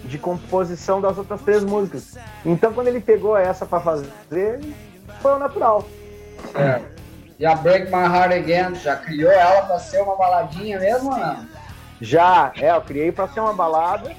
[0.04, 2.16] de composição das outras três músicas.
[2.46, 4.60] Então quando ele pegou essa para fazer,
[5.20, 5.86] foi o natural.
[6.54, 6.99] É.
[7.46, 11.36] A Break My Heart Again, já criou ela para ser uma baladinha mesmo ou?
[12.00, 14.10] Já, é, eu criei para ser uma balada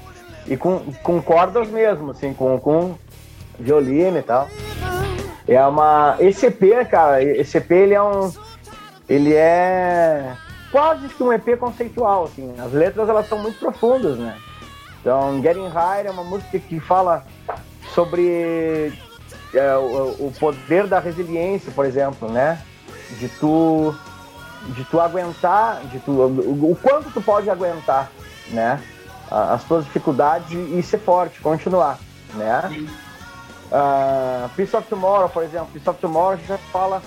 [0.46, 2.96] e com, com cordas mesmo, assim, com, com
[3.58, 4.48] violino e tal.
[5.46, 6.16] É uma.
[6.20, 8.32] Esse EP, cara, esse EP ele é um.
[9.08, 10.34] Ele é
[10.70, 12.54] quase que um EP conceitual, assim.
[12.58, 14.36] As letras elas são muito profundas, né?
[15.00, 17.24] Então, Getting Higher é uma música que fala
[17.92, 18.92] sobre
[19.52, 22.62] é, o, o, poder da resiliência, por exemplo, né?
[23.18, 23.94] De tu,
[24.68, 28.10] de tu aguentar, de tu, o, quanto tu pode aguentar,
[28.48, 28.82] né?
[29.30, 31.98] As tuas dificuldades e ser forte, continuar,
[32.34, 32.62] né?
[32.68, 32.88] Sim.
[33.72, 37.02] Uh, Peace of Tomorrow, por exemplo, Peace of Tomorrow já fala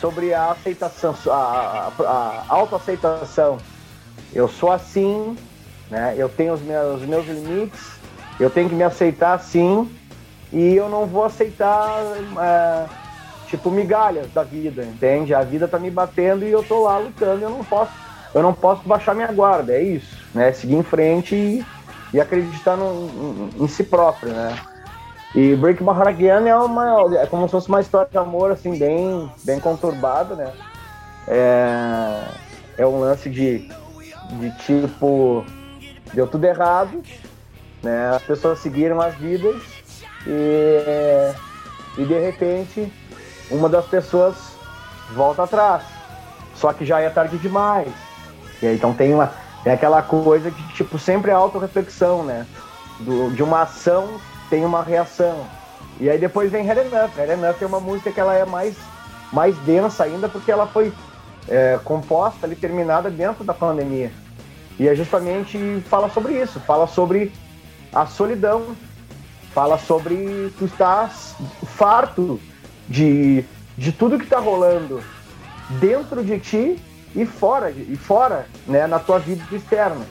[0.00, 3.58] sobre a aceitação, a, a, a autoaceitação.
[4.32, 5.36] Eu sou assim,
[5.90, 6.14] né?
[6.16, 7.96] Eu tenho os meus, os meus limites,
[8.40, 9.90] eu tenho que me aceitar assim
[10.52, 13.05] e eu não vou aceitar uh,
[13.46, 15.34] tipo migalhas da vida, entende?
[15.34, 17.92] A vida tá me batendo e eu tô lá lutando, eu não posso,
[18.34, 20.52] eu não posso baixar minha guarda, é isso, né?
[20.52, 21.64] Seguir em frente e,
[22.12, 24.56] e acreditar no, em, em si próprio, né?
[25.34, 28.50] E Break My Heart Again é, uma, é como se fosse uma história de amor,
[28.50, 30.52] assim, bem, bem conturbada, né?
[31.28, 32.22] É,
[32.78, 33.68] é um lance de,
[34.38, 35.44] de tipo,
[36.14, 37.02] deu tudo errado,
[37.82, 38.10] né?
[38.14, 39.62] As pessoas seguiram as vidas
[40.26, 41.34] e,
[41.98, 42.92] e de repente
[43.50, 44.36] uma das pessoas
[45.14, 45.82] volta atrás.
[46.54, 47.92] Só que já é tarde demais.
[48.62, 49.32] E aí, então tem uma
[49.62, 52.46] tem aquela coisa que tipo sempre é autorreflexão, né?
[53.00, 55.44] Do, de uma ação tem uma reação.
[55.98, 57.10] E aí depois vem Head Enough.
[57.16, 58.76] Head Enough é uma música que ela é mais,
[59.32, 60.92] mais densa ainda porque ela foi
[61.48, 64.12] é, composta ali, terminada dentro da pandemia.
[64.78, 67.32] E é justamente fala sobre isso, fala sobre
[67.94, 68.76] a solidão,
[69.52, 72.38] fala sobre tu estás farto
[72.88, 73.44] de,
[73.76, 75.02] de tudo que está rolando
[75.80, 76.78] dentro de ti
[77.14, 80.04] e fora, e fora, né, na tua vida externa.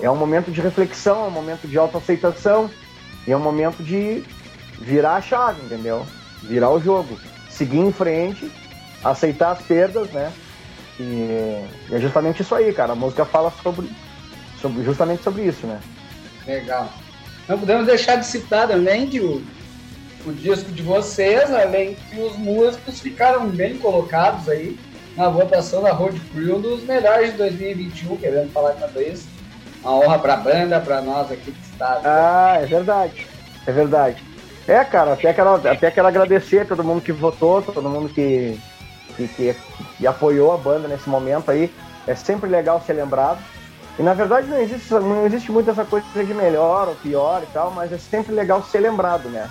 [0.00, 2.70] É um momento de reflexão, é um momento de autoaceitação,
[3.26, 4.24] e é um momento de
[4.80, 6.04] virar a chave, entendeu?
[6.42, 7.18] Virar o jogo.
[7.48, 8.50] Seguir em frente,
[9.04, 10.32] aceitar as perdas, né?
[10.98, 12.92] E, e é justamente isso aí, cara.
[12.92, 13.88] A música fala sobre,
[14.60, 15.80] sobre justamente sobre isso, né?
[16.46, 16.92] Legal.
[17.48, 19.42] Não podemos deixar de citar também, Diogo,
[20.24, 24.78] o disco de vocês, além que os músicos ficaram bem colocados aí
[25.16, 29.26] na votação da Road Crew dos melhores de 2021, querendo falar com isso.
[29.82, 32.02] Uma honra pra banda, pra nós aqui do estado.
[32.04, 33.26] Ah, é verdade.
[33.66, 34.22] É verdade.
[34.66, 38.58] É, cara, até quero, até quero agradecer a todo mundo que votou, todo mundo que,
[39.16, 39.56] que, que,
[39.98, 41.72] que apoiou a banda nesse momento aí.
[42.06, 43.40] É sempre legal ser lembrado.
[43.98, 47.52] E na verdade não existe, não existe muito essa coisa de melhor ou pior e
[47.52, 49.50] tal, mas é sempre legal ser lembrado, né?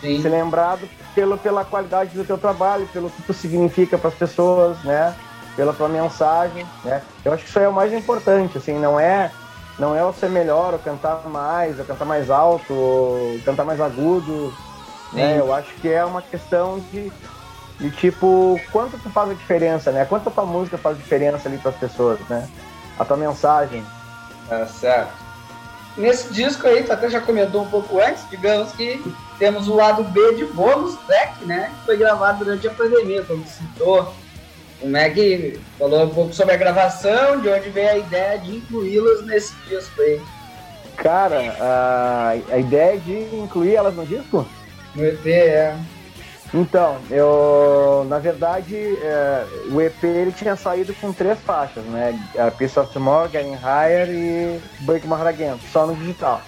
[0.00, 0.20] Sim.
[0.20, 4.82] Ser lembrado pelo, pela qualidade do teu trabalho, pelo que tu significa para as pessoas,
[4.84, 5.14] né?
[5.56, 7.02] Pela tua mensagem, né?
[7.24, 9.30] Eu acho que isso é o mais importante, assim, não é
[9.78, 13.80] não é o ser melhor, ou cantar mais, ou cantar mais alto, ou cantar mais
[13.80, 14.54] agudo,
[15.12, 15.38] né?
[15.38, 17.12] Eu acho que é uma questão de,
[17.80, 20.04] de tipo, quanto tu faz a diferença, né?
[20.04, 22.48] Quanto a tua música faz diferença ali para as pessoas, né?
[22.98, 23.84] A tua mensagem.
[24.50, 25.23] É certo.
[25.96, 29.00] Nesse disco aí, tu até já comentou um pouco antes, digamos que
[29.38, 31.70] temos o lado B de bônus track, né?
[31.78, 34.12] Que foi gravado durante a pandemia, como citou.
[34.80, 39.24] O Meg falou um pouco sobre a gravação, de onde veio a ideia de incluí-las
[39.24, 40.20] nesse disco aí.
[40.96, 44.46] Cara, a, a ideia de incluir elas no disco?
[44.94, 45.76] No EP, é.
[46.54, 52.16] Então, eu, na verdade, é, o EP ele tinha saído com três faixas, né?
[52.38, 56.40] A Piece of Tomorrow, Getting Higher e Break My Heart Again, só no digital.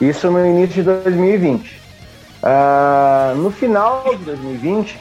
[0.00, 1.70] Isso no início de 2020.
[1.70, 1.80] Uh,
[2.44, 5.00] ah, no final de 2020, uh,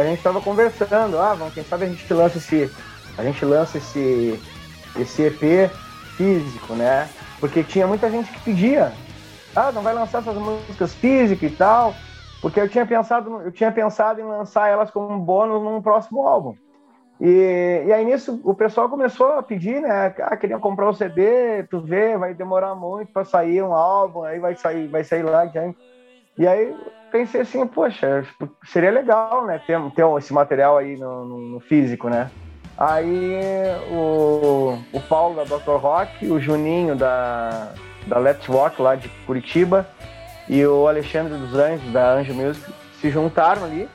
[0.00, 2.68] a gente estava conversando, ah, vamos, quem sabe a gente lança esse,
[3.16, 4.40] a gente lança esse,
[4.98, 5.70] esse EP
[6.16, 7.08] físico, né?
[7.38, 8.92] Porque tinha muita gente que pedia,
[9.54, 11.94] ah, não vai lançar essas músicas físicas e tal.
[12.40, 16.54] Porque eu tinha pensado, eu tinha pensado em lançar elas como bônus num próximo álbum.
[17.20, 20.14] E, e aí nisso o pessoal começou a pedir, né?
[20.20, 24.38] Ah, queriam comprar o CD, tu vê, vai demorar muito para sair um álbum, aí
[24.38, 25.44] vai sair, vai sair lá.
[26.38, 26.74] E aí
[27.12, 28.24] pensei assim, poxa,
[28.64, 29.60] seria legal, né?
[29.66, 32.30] Ter, ter esse material aí no, no, no físico, né?
[32.78, 33.38] Aí
[33.90, 35.76] o, o Paulo da Dr.
[35.76, 37.74] Rock, o Juninho da,
[38.06, 39.86] da Let's Rock lá de Curitiba,
[40.50, 43.88] e o Alexandre dos Anjos, da Anjo Music, se juntaram ali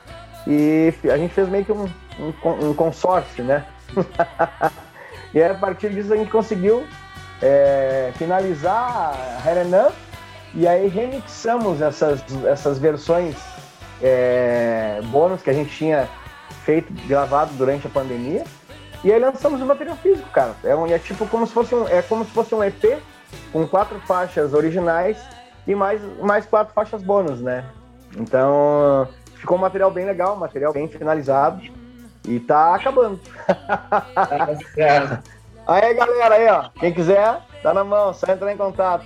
[0.47, 1.83] e a gente fez meio que um,
[2.17, 3.65] um, um consórcio, né?
[5.33, 6.85] e a partir disso a gente conseguiu
[7.41, 9.89] é, finalizar a Herenan
[10.53, 13.35] e aí remixamos essas, essas versões
[14.01, 16.07] é, bônus que a gente tinha
[16.63, 18.45] feito, gravado durante a pandemia.
[19.03, 20.55] E aí lançamos o material físico, cara.
[20.63, 22.97] É, um, é tipo como se fosse um, é como se fosse um EP
[23.51, 25.17] com quatro faixas originais
[25.67, 27.65] e mais, mais quatro faixas bônus, né?
[28.17, 31.61] Então, ficou um material bem legal, um material bem finalizado
[32.27, 33.19] e tá acabando.
[33.47, 34.07] Tá
[35.67, 39.05] aí, galera, aí, ó, quem quiser, tá na mão, só entrar em contato.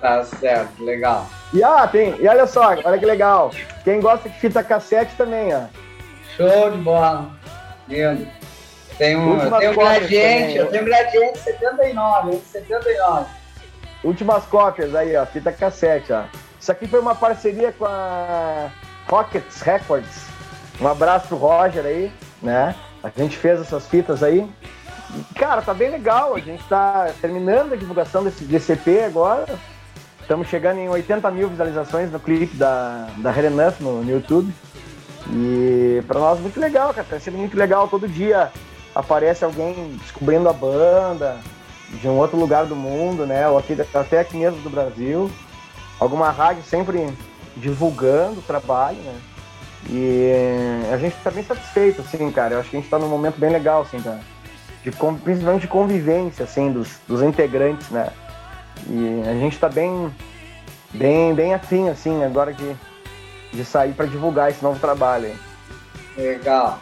[0.00, 1.26] Tá certo, legal.
[1.52, 3.50] E ah, tem, e olha só, olha que legal.
[3.84, 5.62] Quem gosta de fita cassete também, ó.
[6.36, 7.30] Show de bola.
[7.88, 8.26] Lindo.
[8.96, 13.37] Tem um, tem um gradiente, eu tenho um gradiente 79, 79.
[14.02, 16.24] Últimas cópias aí, ó, fita cassete, ó.
[16.60, 18.70] Isso aqui foi uma parceria com a
[19.08, 20.26] Rockets Records.
[20.80, 22.12] Um abraço pro Roger aí,
[22.42, 22.74] né?
[23.02, 24.48] A gente fez essas fitas aí.
[25.34, 26.34] Cara, tá bem legal.
[26.34, 29.58] A gente tá terminando a divulgação desse, EP agora.
[30.20, 34.52] Estamos chegando em 80 mil visualizações no clipe da, da Renenuff no, no YouTube.
[35.30, 37.06] E para nós muito legal, cara.
[37.08, 37.88] Tá sendo muito legal.
[37.88, 38.52] Todo dia
[38.94, 41.38] aparece alguém descobrindo a banda,
[41.90, 43.48] de um outro lugar do mundo, né?
[43.48, 45.30] Ou aqui, até aqui mesmo do Brasil.
[45.98, 47.12] Alguma rádio sempre
[47.56, 49.14] divulgando o trabalho, né?
[49.88, 50.30] E
[50.92, 52.54] a gente está bem satisfeito, assim, cara.
[52.54, 53.98] Eu acho que a gente está num momento bem legal, assim.
[53.98, 58.08] De, principalmente de convivência, assim, dos, dos integrantes, né?
[58.86, 60.12] E a gente está bem,
[60.92, 62.76] bem, bem afim, assim, agora de,
[63.52, 65.34] de sair para divulgar esse novo trabalho.
[66.16, 66.80] Legal.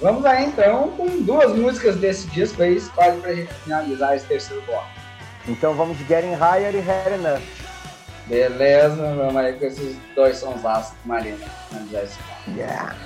[0.00, 4.62] Vamos lá então com duas músicas desse disco aí, escolhe pra gente finalizar esse terceiro
[4.66, 4.86] bloco.
[5.48, 7.42] Então vamos de Getting Higher e Higher Enough.
[8.26, 10.60] Beleza, vamos aí com esses dois sons
[11.04, 11.46] Marina.
[11.68, 12.58] Finalizar esse bloco.
[12.58, 12.96] Yeah.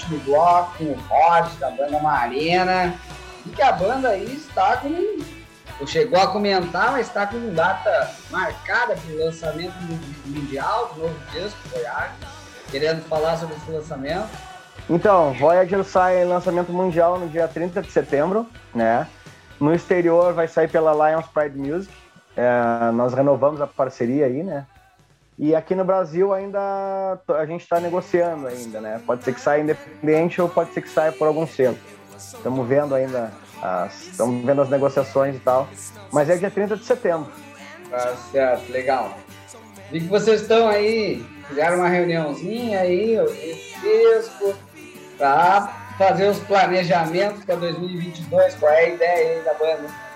[0.00, 2.94] Último bloco o Rod da banda Marina.
[3.44, 5.20] E que a banda aí está com.
[5.86, 9.74] Chegou a comentar, mas está com data marcada para o lançamento
[10.26, 12.12] mundial do novo disco, Voyage.
[12.70, 14.28] Querendo falar sobre esse lançamento.
[14.90, 19.06] Então, Voyager sai lançamento mundial no dia 30 de setembro, né?
[19.58, 21.92] No exterior vai sair pela Lions Pride Music.
[22.36, 24.66] É, nós renovamos a parceria aí, né?
[25.42, 26.60] E aqui no Brasil ainda
[27.26, 29.00] a gente está negociando ainda, né?
[29.06, 31.78] Pode ser que saia independente ou pode ser que saia por algum selo.
[32.14, 33.32] Estamos vendo ainda,
[33.88, 35.66] estamos vendo as negociações e tal.
[36.12, 37.32] Mas é dia 30 de setembro.
[37.88, 39.16] Tá certo, legal.
[39.90, 43.24] Vi que vocês estão aí, fizeram uma reuniãozinha aí, o
[43.80, 44.54] disco,
[45.16, 48.56] para fazer os planejamentos para 2022.
[48.56, 50.09] Qual é a ideia aí da banda?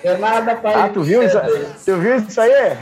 [0.00, 1.38] Tem nada pra ah, tu viu, isso,
[1.84, 2.50] tu viu isso aí?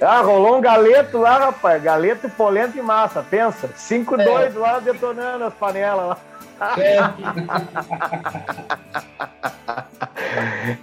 [0.00, 1.82] ah, rolou um galeto lá, rapaz.
[1.82, 3.22] Galeto, polenta e massa.
[3.22, 3.68] Pensa.
[3.68, 4.58] 5-2 é.
[4.58, 6.18] lá detonando as panelas lá.
[6.78, 6.96] É.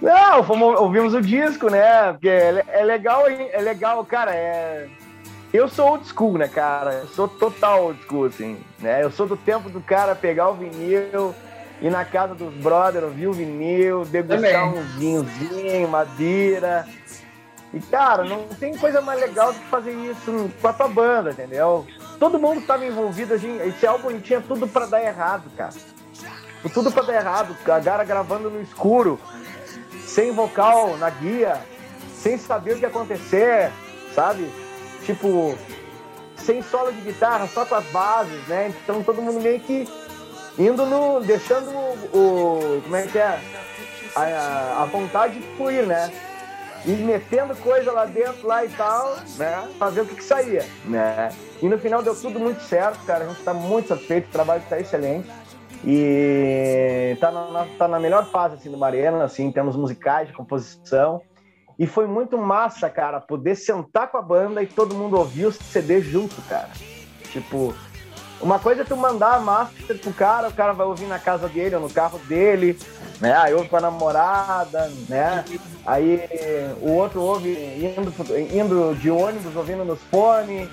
[0.00, 2.12] Não, fomos, ouvimos o disco, né?
[2.12, 4.34] Porque é, é legal, é legal, cara.
[4.34, 4.86] É...
[5.52, 6.94] Eu sou old school, né, cara?
[6.94, 9.02] Eu sou total old school, assim, né?
[9.02, 11.34] Eu sou do tempo do cara pegar o vinil,
[11.84, 16.88] ir na casa dos brothers, ouvir o vinil, degustar um vinhozinho, madeira.
[17.74, 21.32] E, cara, não tem coisa mais legal do que fazer isso com a tua banda,
[21.32, 21.86] entendeu?
[22.18, 25.74] Todo mundo estava envolvido, esse álbum tinha tudo para dar errado, cara.
[26.72, 27.54] Tudo para dar errado.
[27.66, 29.20] A cara gravando no escuro,
[30.06, 31.60] sem vocal na guia,
[32.14, 33.70] sem saber o que ia acontecer,
[34.14, 34.50] sabe?
[35.04, 35.54] Tipo,
[36.34, 38.72] sem solo de guitarra, só com as bases, né?
[38.82, 39.86] Então todo mundo meio que
[40.58, 41.20] indo no.
[41.20, 41.70] deixando
[42.12, 42.80] o.
[42.82, 43.40] como é que é?
[44.16, 46.12] A, a vontade de fluir, né?
[46.86, 49.68] E metendo coisa lá dentro, lá e tal, né?
[49.78, 51.30] Fazer o que, que saía, né?
[51.62, 53.24] E no final deu tudo muito certo, cara.
[53.24, 55.28] A gente está muito satisfeito, o trabalho está excelente.
[55.86, 60.34] E tá na, tá na melhor fase assim, do Mariana, assim, em termos musicais, de
[60.34, 61.22] composição.
[61.78, 65.52] E foi muito massa, cara, poder sentar com a banda e todo mundo ouvir o
[65.52, 66.70] CD junto, cara.
[67.32, 67.74] Tipo,
[68.40, 71.48] uma coisa é tu mandar a master pro cara, o cara vai ouvir na casa
[71.48, 72.78] dele ou no carro dele,
[73.20, 73.34] né?
[73.36, 75.44] Aí ouve com a namorada, né?
[75.86, 76.28] Aí
[76.80, 78.12] o outro ouve indo,
[78.52, 80.68] indo de ônibus, ouvindo nos fones,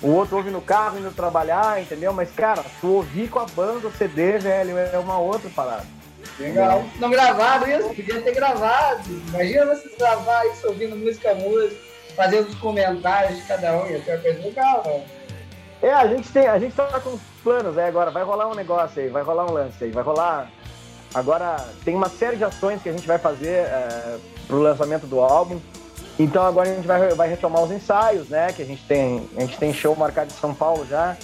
[0.00, 2.12] o outro ouve no carro indo trabalhar, entendeu?
[2.12, 5.86] Mas, cara, tu ouvir com a banda o CD, velho, é uma outra parada.
[6.38, 6.84] Legal.
[7.00, 9.02] Não gravaram isso, podia ter gravado.
[9.28, 11.76] Imagina você gravar isso ouvindo música música,
[12.14, 15.04] fazendo os comentários de cada um, ia ser uma coisa legal, né?
[15.80, 19.00] É, a gente tem, a gente tá com planos aí agora, vai rolar um negócio
[19.00, 20.50] aí, vai rolar um lance aí, vai rolar.
[21.14, 25.20] Agora tem uma série de ações que a gente vai fazer é, pro lançamento do
[25.20, 25.60] álbum.
[26.18, 28.52] Então agora a gente vai, vai retomar os ensaios, né?
[28.52, 31.16] Que a gente tem, a gente tem show marcado em São Paulo já.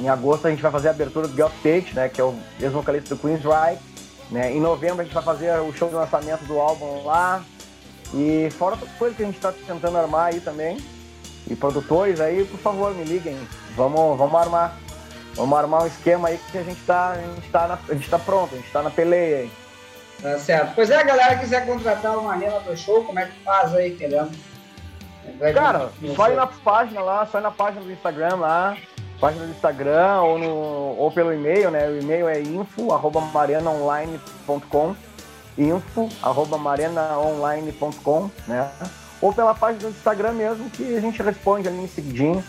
[0.00, 2.08] Em agosto a gente vai fazer a abertura do Get Tate, né?
[2.08, 3.82] Que é o ex-vocalista do Queen's Right.
[4.30, 4.52] Né?
[4.52, 7.42] Em novembro a gente vai fazer o show de lançamento do álbum lá.
[8.14, 10.78] E fora outras coisas que a gente está tentando armar aí também.
[11.50, 13.36] E produtores aí, por favor, me liguem.
[13.78, 14.76] Vamos, vamos armar.
[15.34, 18.10] Vamos armar um esquema aí que a gente tá, a gente tá, na, a gente
[18.10, 19.52] tá pronto, a gente tá na peleia aí.
[20.20, 20.74] Tá certo.
[20.74, 23.94] Pois é, a galera quiser contratar uma arena do show, como é que faz aí,
[23.94, 24.36] querendo?
[25.54, 28.76] Cara, só ir na página lá, só na página do Instagram lá,
[29.20, 31.86] página do Instagram ou, no, ou pelo e-mail, né?
[31.86, 34.96] O e-mail é info arroba marianaonline.com
[35.56, 38.68] info arroba marianaonline.com, né?
[39.20, 42.42] Ou pela página do Instagram mesmo, que a gente responde ali em seguidinho.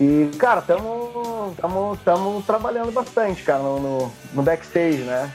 [0.00, 5.30] E, cara, estamos tamo, tamo trabalhando bastante, cara, no, no, no, backstage, né?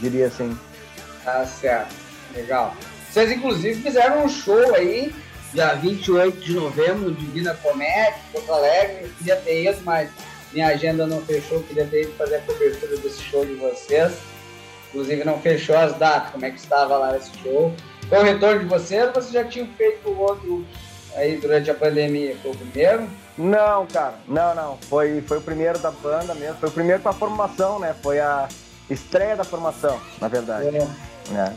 [0.00, 0.56] Diria assim.
[1.24, 1.94] Tá certo.
[2.34, 2.74] Legal.
[3.08, 5.14] Vocês, inclusive, fizeram um show aí,
[5.54, 9.04] dia 28 de novembro, no Divina Comédia, Porto Alegre.
[9.04, 10.10] Eu queria ter ido, mas
[10.52, 11.58] minha agenda não fechou.
[11.58, 14.12] Eu queria ter ido fazer a cobertura desse show de vocês.
[14.88, 16.30] Inclusive, não fechou as datas.
[16.30, 17.74] Como é que estava lá esse show?
[18.08, 20.66] Foi o retorno de vocês ou vocês já tinham feito o outro
[21.14, 22.36] aí durante a pandemia?
[22.42, 23.08] Foi o primeiro?
[23.40, 24.78] Não, cara, não, não.
[24.82, 26.56] Foi, foi o primeiro da banda mesmo.
[26.56, 27.94] Foi o primeiro com a formação, né?
[28.02, 28.46] Foi a
[28.90, 30.76] estreia da formação, na verdade.
[30.76, 30.82] É.
[31.34, 31.52] é.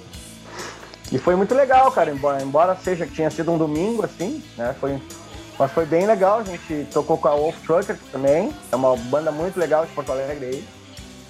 [1.12, 2.10] E foi muito legal, cara.
[2.10, 4.74] Embora, embora seja que tinha sido um domingo, assim, né?
[4.80, 4.98] Foi,
[5.60, 6.40] mas foi bem legal.
[6.40, 8.54] A gente tocou com a Wolf Trucker também.
[8.72, 10.68] É uma banda muito legal de Porto Alegre aí.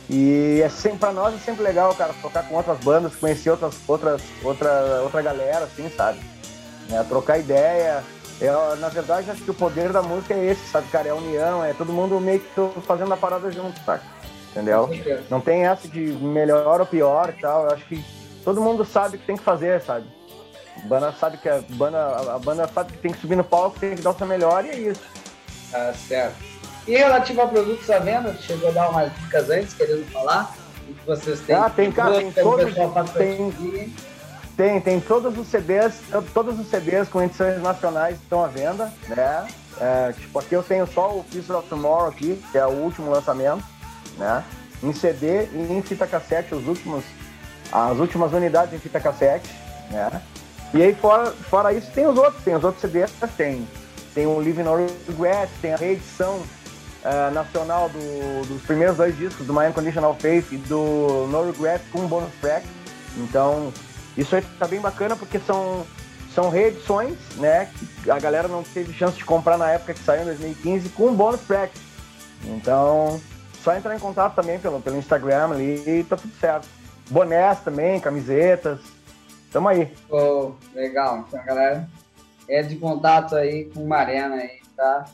[0.07, 3.75] E é sempre, pra nós é sempre legal, cara, tocar com outras bandas, conhecer outras,
[3.88, 6.19] outras, outra, outra galera, assim, sabe?
[6.91, 8.03] É, trocar ideia,
[8.41, 11.07] eu, na verdade, acho que o poder da música é esse, sabe, cara?
[11.07, 14.01] É a união, é todo mundo meio que fazendo a parada junto, sabe?
[14.51, 14.89] Entendeu?
[15.30, 17.64] Não tem essa de melhor ou pior e tal.
[17.64, 18.03] Eu acho que
[18.43, 20.05] todo mundo sabe o que tem que fazer, sabe?
[20.77, 23.80] A banda sabe que a banda, a banda sabe que tem que subir no palco,
[23.80, 25.01] tem que dar o seu melhor e é isso.
[25.72, 26.35] Tá certo.
[26.88, 30.53] E relativo a produtos à venda, chegou a dar umas dicas antes, querendo falar?
[30.88, 31.55] O que vocês têm?
[31.55, 32.73] Ah, tem, cara, tem todos,
[33.14, 33.51] tem,
[34.55, 35.95] tem, tem todos os CDs,
[36.34, 39.47] todos os CDs com edições nacionais estão à venda, né?
[39.80, 43.09] É, tipo, aqui eu tenho só o Piece of Tomorrow aqui, que é o último
[43.09, 43.63] lançamento,
[44.17, 44.43] né?
[44.84, 47.03] Em CD e em fita cassete, os últimos,
[47.71, 49.49] as últimas unidades em fita cassete,
[49.89, 50.21] né?
[50.73, 53.67] E aí, fora, fora isso, tem os outros, tem os outros CDs, tem,
[54.13, 59.45] tem o Living No Regret, tem a reedição uh, nacional do, dos primeiros dois discos,
[59.45, 62.65] do My Unconditional Faith e do No Regret com bonus track.
[63.17, 63.71] Então,
[64.18, 65.85] isso aí tá bem bacana porque são,
[66.34, 67.69] são reedições, né?
[68.03, 71.14] Que a galera não teve chance de comprar na época que saiu em 2015 com
[71.14, 71.73] bônus track.
[72.45, 73.19] Então,
[73.64, 76.68] só entrar em contato também pelo, pelo Instagram ali e tá tudo certo.
[77.10, 78.80] Bonés também, camisetas.
[79.52, 79.91] Tamo aí.
[80.10, 81.26] Oh, legal.
[81.27, 81.88] Então, galera,
[82.48, 85.06] é de contato aí com o Marena aí, tá?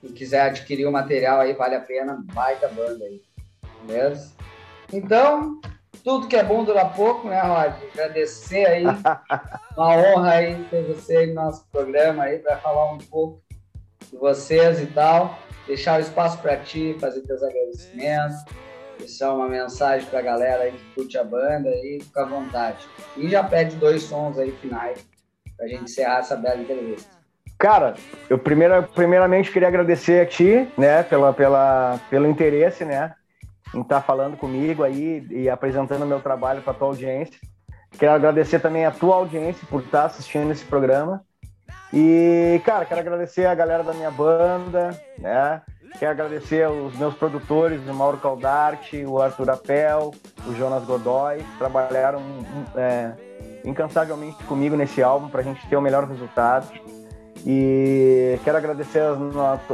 [0.00, 2.22] Quem quiser adquirir o material aí, vale a pena.
[2.32, 3.22] Baita banda aí.
[3.86, 4.32] Beleza?
[4.92, 5.60] Então,
[6.04, 7.72] tudo que é bom dura pouco, né, Rod?
[7.94, 8.84] Agradecer aí.
[9.74, 13.42] Uma honra aí ter você aí no nosso programa aí para falar um pouco
[14.12, 15.38] de vocês e tal.
[15.66, 18.36] Deixar o espaço para ti, fazer teus agradecimentos,
[18.98, 22.86] deixar uma mensagem para a galera aí que curte a banda aí, fica à vontade.
[23.16, 25.04] E já pede dois sons aí finais
[25.56, 27.08] para a gente encerrar essa bela entrevista.
[27.58, 27.94] Cara,
[28.28, 33.14] eu primeira, primeiramente queria agradecer a ti, né, pela, pela, pelo interesse, né,
[33.74, 37.38] em estar tá falando comigo aí e apresentando meu trabalho para a tua audiência.
[37.98, 41.22] Quero agradecer também a tua audiência por estar tá assistindo esse programa.
[41.92, 45.62] E, cara, quero agradecer a galera da minha banda, né?
[45.98, 50.10] Quero agradecer os meus produtores, o Mauro Caldarte, o Arthur Apel,
[50.44, 52.20] o Jonas Godoy, que trabalharam
[52.74, 53.12] é,
[53.64, 56.66] incansavelmente comigo nesse álbum para a gente ter o melhor resultado.
[57.46, 59.18] E quero agradecer as,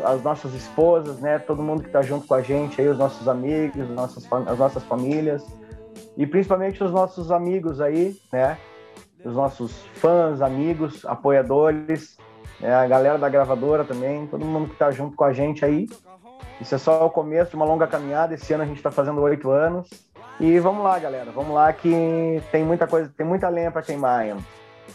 [0.05, 1.39] as, nossas esposas, né?
[1.39, 4.59] Todo mundo que está junto com a gente, aí, os nossos amigos, as nossas, as
[4.59, 5.45] nossas famílias
[6.17, 8.59] e principalmente os nossos amigos aí, né?
[9.25, 12.17] Os nossos fãs, amigos, apoiadores,
[12.59, 12.75] né?
[12.75, 15.89] a galera da gravadora também, todo mundo que está junto com a gente aí.
[16.61, 18.35] Isso é só o começo de uma longa caminhada.
[18.35, 19.89] Esse ano a gente está fazendo oito anos.
[20.39, 21.31] E vamos lá, galera.
[21.31, 24.43] Vamos lá que tem muita coisa, tem muita lenha para queimar ainda.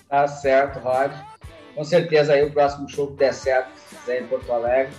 [0.10, 1.12] Tá certo, Rod
[1.76, 4.94] com certeza aí o próximo show que der certo, se em Porto Alegre,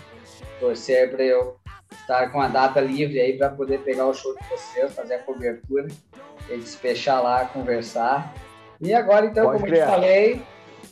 [0.61, 1.57] torcer para eu
[2.01, 5.19] estar com a data livre aí para poder pegar o show de vocês, fazer a
[5.20, 5.89] cobertura,
[6.48, 8.35] eles fechar lá, conversar.
[8.81, 9.85] E agora, então, Pode como criar.
[9.85, 10.43] eu te falei,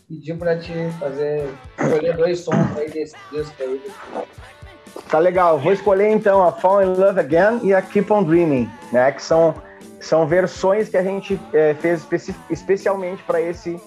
[0.09, 1.49] pedi para te fazer,
[1.79, 3.83] escolher dois sons aí desse disco aí.
[5.11, 8.71] Tá legal, vou escolher então a Fall in Love Again e a Keep on Dreaming,
[8.91, 9.13] né?
[9.13, 9.55] Que são,
[10.01, 13.79] são versões que a gente é, fez especi especialmente para esse,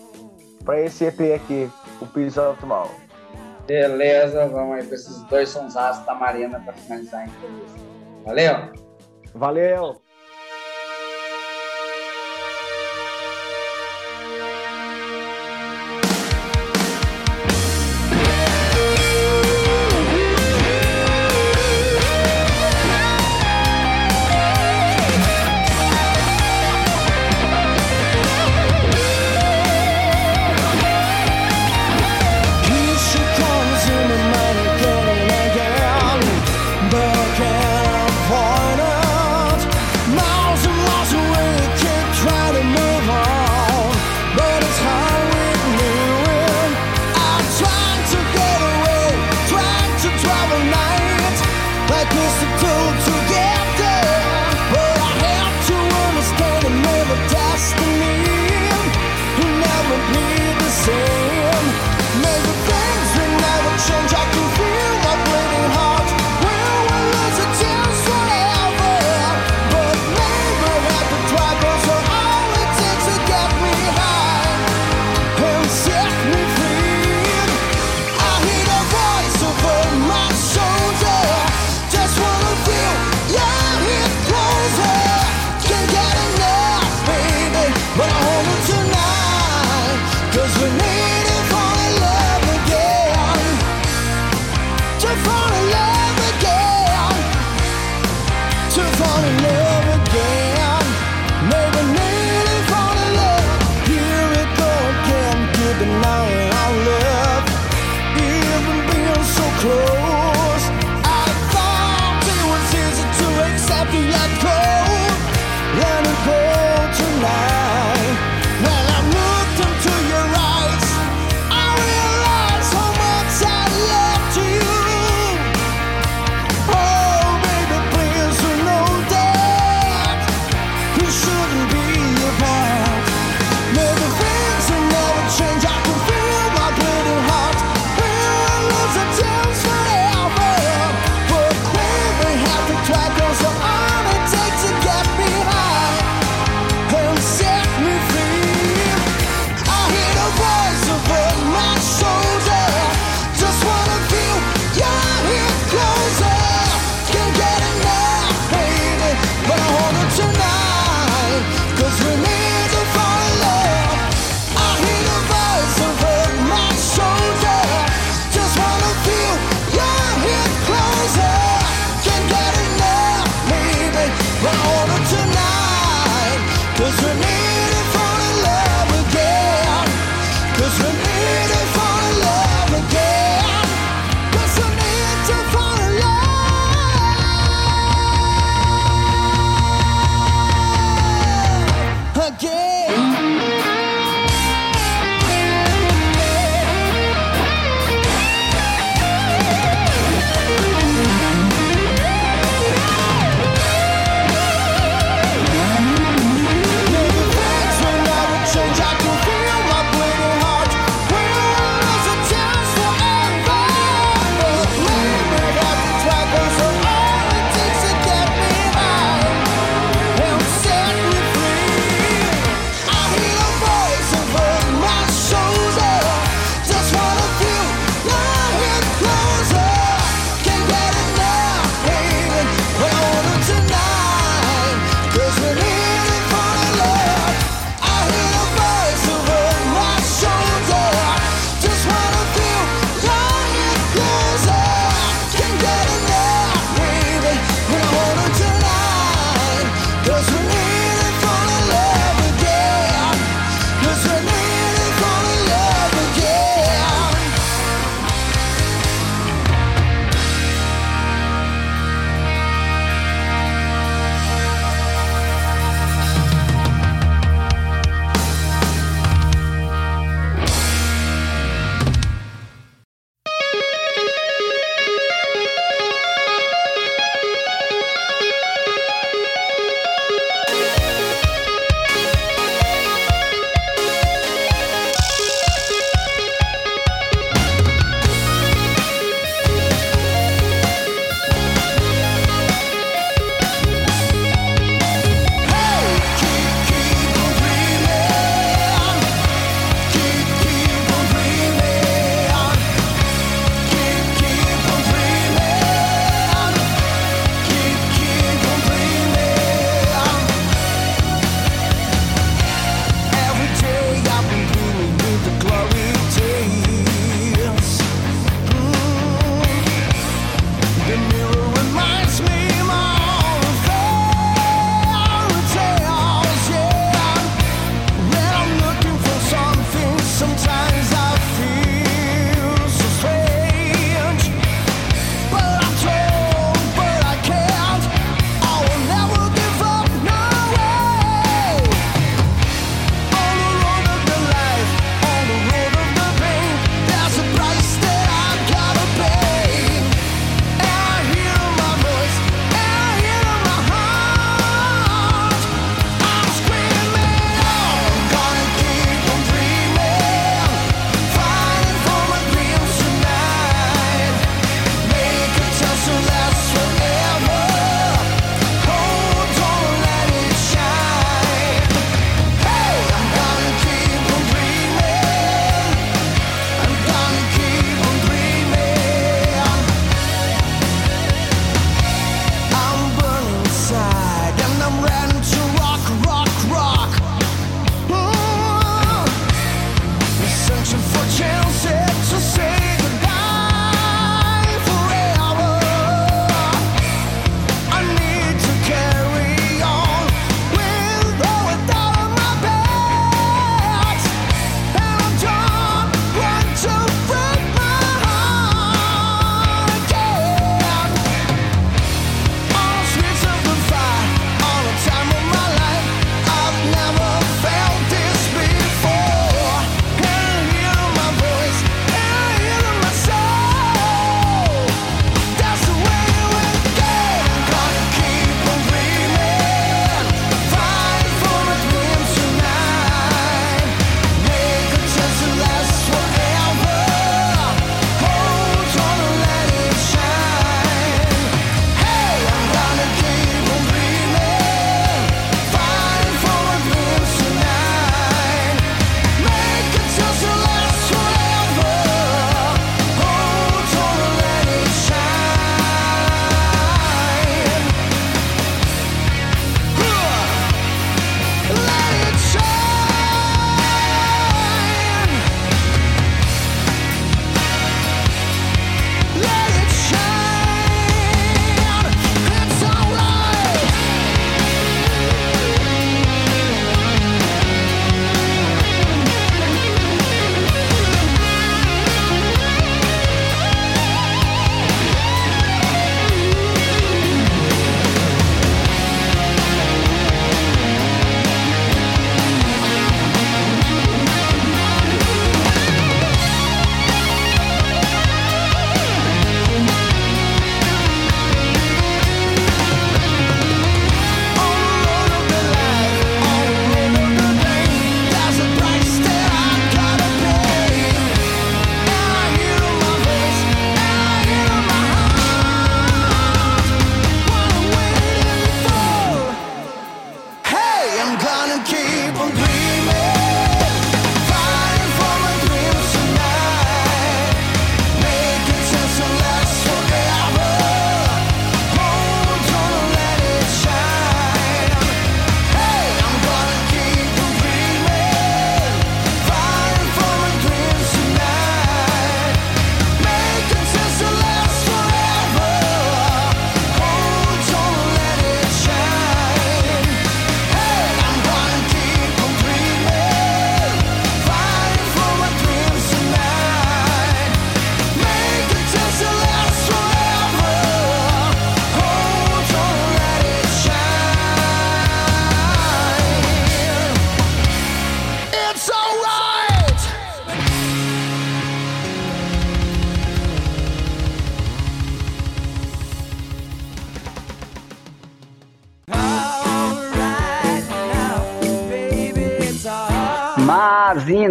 [0.73, 1.69] esse EP aqui
[2.01, 2.91] o Piece of Tomorrow.
[3.65, 7.79] Beleza, vamos aí com esses dois sonsaços da Marina para finalizar a entrevista.
[8.25, 8.71] Valeu!
[9.33, 10.06] Valeu!